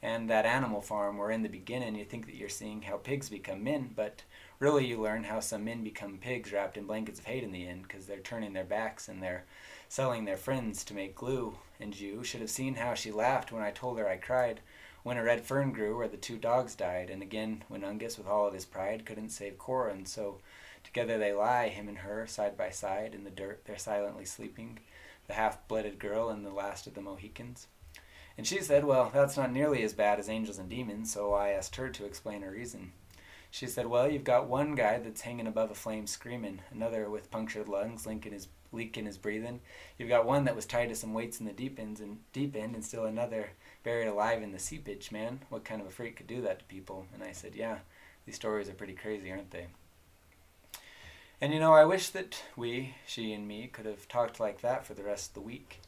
[0.00, 3.28] and that animal farm where in the beginning you think that you're seeing how pigs
[3.28, 4.22] become men, but
[4.60, 7.66] really you learn how some men become pigs wrapped in blankets of hate in the
[7.66, 9.44] end because they're turning their backs and they're
[9.88, 13.62] selling their friends to make glue, and you should have seen how she laughed when
[13.62, 14.60] I told her I cried,
[15.02, 18.26] when a red fern grew where the two dogs died, and again when Uncas, with
[18.26, 20.38] all of his pride, couldn't save Cora, and so
[20.84, 24.78] together they lie, him and her, side by side, in the dirt, they're silently sleeping,
[25.26, 27.68] the half blooded girl and the last of the Mohicans.
[28.36, 31.50] And she said, Well, that's not nearly as bad as angels and demons, so I
[31.50, 32.92] asked her to explain her reason.
[33.50, 37.30] She said, Well, you've got one guy that's hanging above a flame screaming, another with
[37.30, 39.60] punctured lungs, leaking his leak in his breathing.
[39.96, 42.56] You've got one that was tied to some weights in the deep ends and deep
[42.56, 43.50] end, and still another
[43.82, 45.10] buried alive in the seepage.
[45.10, 47.06] Man, what kind of a freak could do that to people?
[47.14, 47.78] And I said, Yeah,
[48.26, 49.66] these stories are pretty crazy, aren't they?
[51.40, 54.84] And you know, I wish that we, she and me, could have talked like that
[54.84, 55.80] for the rest of the week.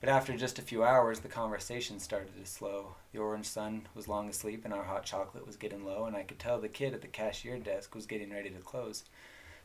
[0.00, 2.94] But after just a few hours, the conversation started to slow.
[3.12, 6.22] The orange sun was long asleep, and our hot chocolate was getting low, and I
[6.22, 9.04] could tell the kid at the cashier desk was getting ready to close.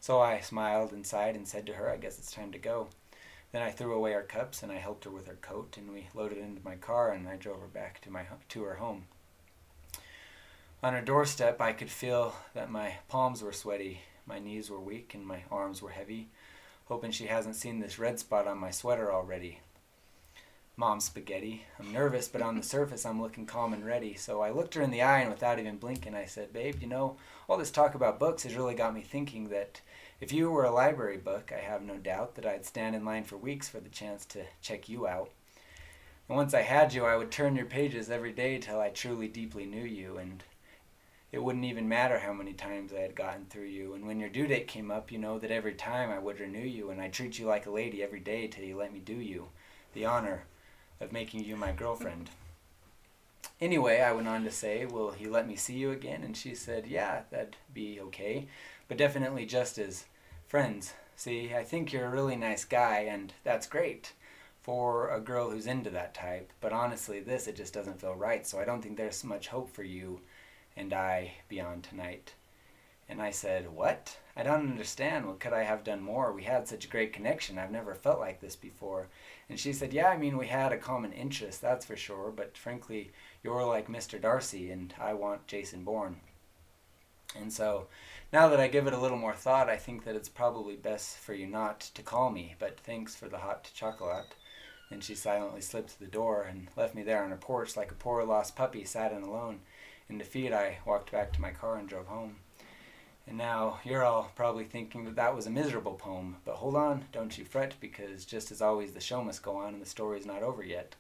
[0.04, 2.90] So I smiled and sighed and said to her, I guess it's time to go.
[3.54, 6.10] Then I threw away our cups and I helped her with her coat, and we
[6.14, 9.06] loaded into my car and I drove her back to my to her home.
[10.84, 15.14] On her doorstep, I could feel that my palms were sweaty, my knees were weak,
[15.14, 16.28] and my arms were heavy,
[16.88, 19.62] hoping she hasn't seen this red spot on my sweater already.
[20.76, 21.64] Mom spaghetti.
[21.80, 24.16] I'm nervous, but on the surface I'm looking calm and ready.
[24.16, 26.88] So I looked her in the eye and without even blinking, I said, Babe, you
[26.88, 27.18] know,
[27.48, 29.82] all this talk about books has really got me thinking that
[30.20, 33.24] if you were a library book, I have no doubt that I'd stand in line
[33.24, 35.30] for weeks for the chance to check you out.
[36.28, 39.28] And once I had you, I would turn your pages every day till I truly
[39.28, 40.44] deeply knew you, and
[41.32, 43.94] it wouldn't even matter how many times I had gotten through you.
[43.94, 46.66] And when your due date came up, you know that every time I would renew
[46.66, 49.14] you, and I'd treat you like a lady every day till you let me do
[49.14, 49.50] you
[49.94, 50.46] the honor
[51.04, 52.30] of making you my girlfriend.
[53.62, 56.24] Anyway, I went on to say, Will he let me see you again?
[56.24, 58.48] And she said, Yeah, that'd be okay,
[58.88, 60.06] but definitely just as
[60.48, 60.94] friends.
[61.16, 64.14] See, I think you're a really nice guy, and that's great
[64.62, 66.52] for a girl who's into that type.
[66.62, 69.70] But honestly, this, it just doesn't feel right, so I don't think there's much hope
[69.70, 70.22] for you
[70.76, 72.34] and I beyond tonight.
[73.10, 74.18] And I said, What?
[74.36, 75.28] I don't understand.
[75.28, 76.32] What could I have done more?
[76.32, 77.60] We had such a great connection.
[77.60, 79.08] I've never felt like this before.
[79.50, 82.32] And she said, Yeah, I mean, we had a common interest, that's for sure.
[82.36, 83.12] But frankly,
[83.44, 84.20] you're like Mr.
[84.20, 86.22] Darcy, and I want Jason Bourne.
[87.36, 87.88] And so
[88.32, 91.18] now that I give it a little more thought, I think that it's probably best
[91.18, 94.36] for you not to call me, but thanks for the hot chocolate.
[94.90, 97.92] Then she silently slipped to the door and left me there on her porch like
[97.92, 99.62] a poor lost puppy sad and alone.
[100.10, 102.38] In defeat, I walked back to my car and drove home.
[103.28, 107.06] And now you're all probably thinking that that was a miserable poem, but hold on,
[107.14, 110.26] don't you fret, because just as always, the show must go on and the story's
[110.26, 110.96] not over yet.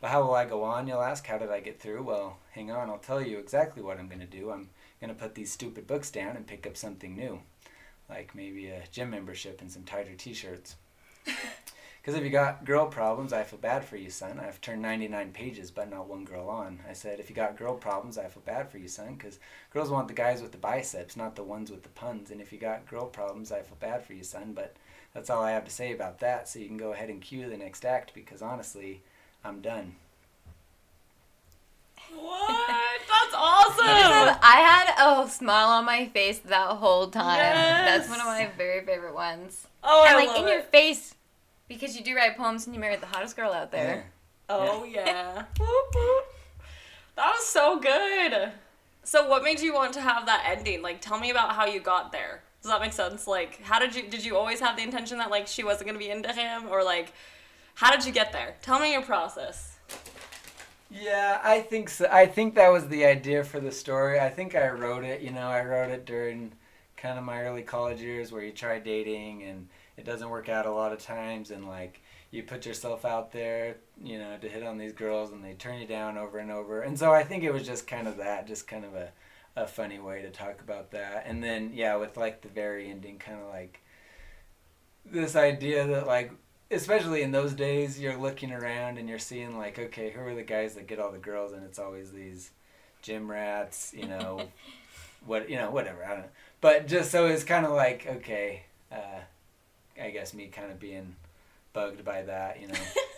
[0.00, 1.26] But how will I go on, you'll ask?
[1.26, 2.04] How did I get through?
[2.04, 4.52] Well, hang on, I'll tell you exactly what I'm going to do.
[4.52, 4.68] I'm
[5.00, 7.40] going to put these stupid books down and pick up something new,
[8.08, 10.76] like maybe a gym membership and some tighter t shirts.
[12.08, 14.40] Because if you got girl problems, I feel bad for you, son.
[14.40, 16.80] I've turned 99 pages, but not one girl on.
[16.88, 19.38] I said, if you got girl problems, I feel bad for you, son, because
[19.74, 22.30] girls want the guys with the biceps, not the ones with the puns.
[22.30, 24.74] And if you got girl problems, I feel bad for you, son, but
[25.12, 26.48] that's all I have to say about that.
[26.48, 29.02] So you can go ahead and cue the next act, because honestly,
[29.44, 29.96] I'm done.
[32.14, 33.02] What?
[33.06, 34.38] That's awesome.
[34.42, 37.36] I had a smile on my face that whole time.
[37.36, 37.84] Yes.
[37.84, 39.66] That's one of my very favorite ones.
[39.84, 40.52] oh, I and like love in it.
[40.52, 41.14] your face,
[41.68, 43.84] because you do write poems and you married the hottest girl out Yeah.
[43.84, 44.06] there.
[44.48, 45.34] Oh yeah.
[45.58, 46.24] Whoop, whoop.
[47.16, 48.52] That was so good.
[49.04, 50.82] So what made you want to have that ending?
[50.82, 52.42] Like tell me about how you got there.
[52.62, 53.26] Does that make sense?
[53.26, 55.98] Like how did you did you always have the intention that like she wasn't gonna
[55.98, 57.12] be into him or like
[57.74, 58.56] how did you get there?
[58.62, 59.76] Tell me your process.
[60.90, 62.08] Yeah, I think so.
[62.10, 64.18] I think that was the idea for the story.
[64.18, 66.52] I think I wrote it, you know, I wrote it during
[66.96, 70.64] kind of my early college years where you try dating and it doesn't work out
[70.64, 74.62] a lot of times and like you put yourself out there, you know, to hit
[74.62, 76.82] on these girls and they turn you down over and over.
[76.82, 79.10] And so I think it was just kind of that, just kind of a
[79.56, 81.24] a funny way to talk about that.
[81.26, 83.80] And then yeah, with like the very ending kind of like
[85.04, 86.32] this idea that like
[86.70, 90.42] especially in those days, you're looking around and you're seeing like, okay, who are the
[90.42, 91.52] guys that get all the girls?
[91.52, 92.50] And it's always these
[93.02, 94.42] gym rats, you know,
[95.26, 96.04] what you know, whatever.
[96.04, 96.30] I don't know.
[96.60, 99.22] But just so it's kind of like, okay, uh,
[100.00, 101.16] I guess me kind of being
[101.72, 102.74] bugged by that, you know,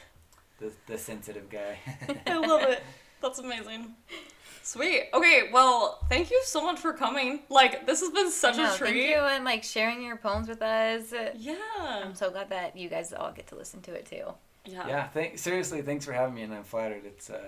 [0.59, 1.79] the the sensitive guy.
[2.27, 2.83] I love it.
[3.21, 3.95] That's amazing.
[4.63, 5.09] Sweet.
[5.15, 7.41] Okay, well, thank you so much for coming.
[7.49, 9.09] Like, this has been such No, a thank treat.
[9.09, 11.13] you and like sharing your poems with us.
[11.37, 11.57] Yeah.
[11.79, 14.33] I'm so glad that you guys all get to listen to it too.
[14.67, 14.87] Yeah.
[14.87, 17.05] yeah, thank, seriously, thanks for having me, and I'm flattered.
[17.07, 17.41] It's uh,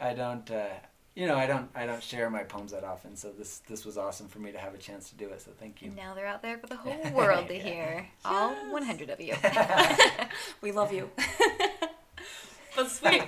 [0.00, 0.48] I don't.
[0.50, 0.66] Uh,
[1.14, 3.98] you know, I don't I don't share my poems that often, so this this was
[3.98, 5.40] awesome for me to have a chance to do it.
[5.42, 5.90] So thank you.
[5.96, 7.62] Now they're out there for the whole world to Yeah.
[7.62, 8.06] hear.
[8.24, 9.34] All 100 of you.
[10.62, 11.10] we love you.
[12.76, 13.22] That's sweet.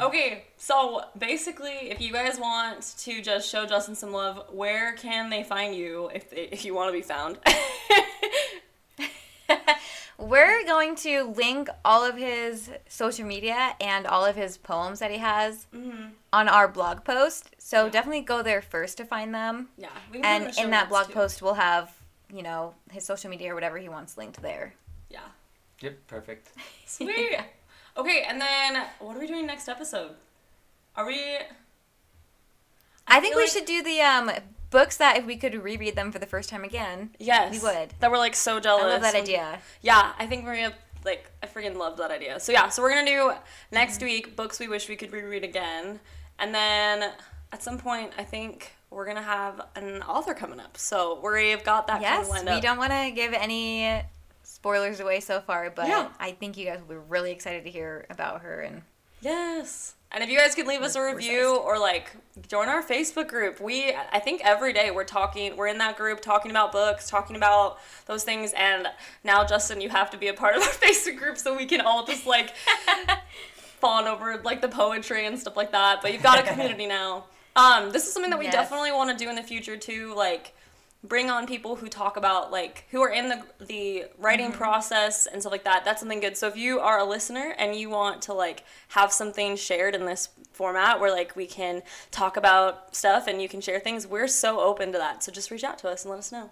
[0.00, 5.28] Okay, so basically, if you guys want to just show Justin some love, where can
[5.28, 7.36] they find you if they, if you want to be found?
[10.18, 15.10] We're going to link all of his social media and all of his poems that
[15.12, 16.08] he has mm-hmm.
[16.32, 17.50] on our blog post.
[17.58, 17.90] So Yeah.
[17.90, 19.68] definitely go there first to find them.
[19.78, 21.12] Yeah, we can And in that blog too.
[21.12, 21.92] post, we'll have,
[22.32, 24.74] you know, his social media or whatever he wants linked there.
[25.08, 25.20] Yeah,
[25.80, 26.48] Yep, perfect.
[26.86, 27.38] sweet.
[27.96, 30.16] okay, and then what are we doing next episode?
[30.96, 31.36] Are we?
[33.06, 34.30] I think we like- should do the um,
[34.70, 37.10] books that if we could reread them for the first time again.
[37.18, 37.94] Yes, We would.
[38.00, 38.84] That we're like so jealous.
[38.84, 39.60] I love that idea.
[39.82, 42.38] Yeah, I think we're gonna like I freaking love that idea.
[42.40, 43.32] So yeah, so we're gonna do
[43.72, 44.04] next Mm-hmm.
[44.04, 46.00] week books we wish we could reread again,
[46.38, 47.12] and then
[47.52, 50.76] at some point I think we're gonna have an author coming up.
[50.76, 54.02] So we've got that kind Yes, of we don't want to give any
[54.42, 56.08] spoilers away so far, but Yeah.
[56.18, 58.82] I think you guys will be really excited to hear about her and
[59.20, 59.94] Yes.
[60.10, 62.10] And if you guys could leave us a review or like
[62.48, 66.20] join our Facebook group, we I think every day we're talking we're in that group
[66.22, 68.86] talking about books, talking about those things and
[69.22, 71.82] now Justin you have to be a part of our Facebook group so we can
[71.82, 72.54] all just like
[73.54, 76.00] fawn over like the poetry and stuff like that.
[76.02, 77.24] But you've got a community now.
[77.54, 78.54] Um this is something that we Yes.
[78.54, 80.54] definitely want to do in the future too like
[81.04, 84.58] bring on people who talk about like who are in the the writing mm-hmm.
[84.58, 86.36] process and stuff like that that's something good.
[86.36, 90.06] So if you are a listener and you want to like have something shared in
[90.06, 94.28] this format where like we can talk about stuff and you can share things we're
[94.28, 95.22] so open to that.
[95.22, 96.50] So just reach out to us and let us know.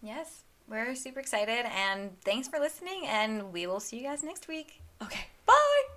[0.00, 4.46] Yes, we're super excited and thanks for listening and we will see you guys next
[4.46, 4.80] week.
[5.02, 5.95] okay bye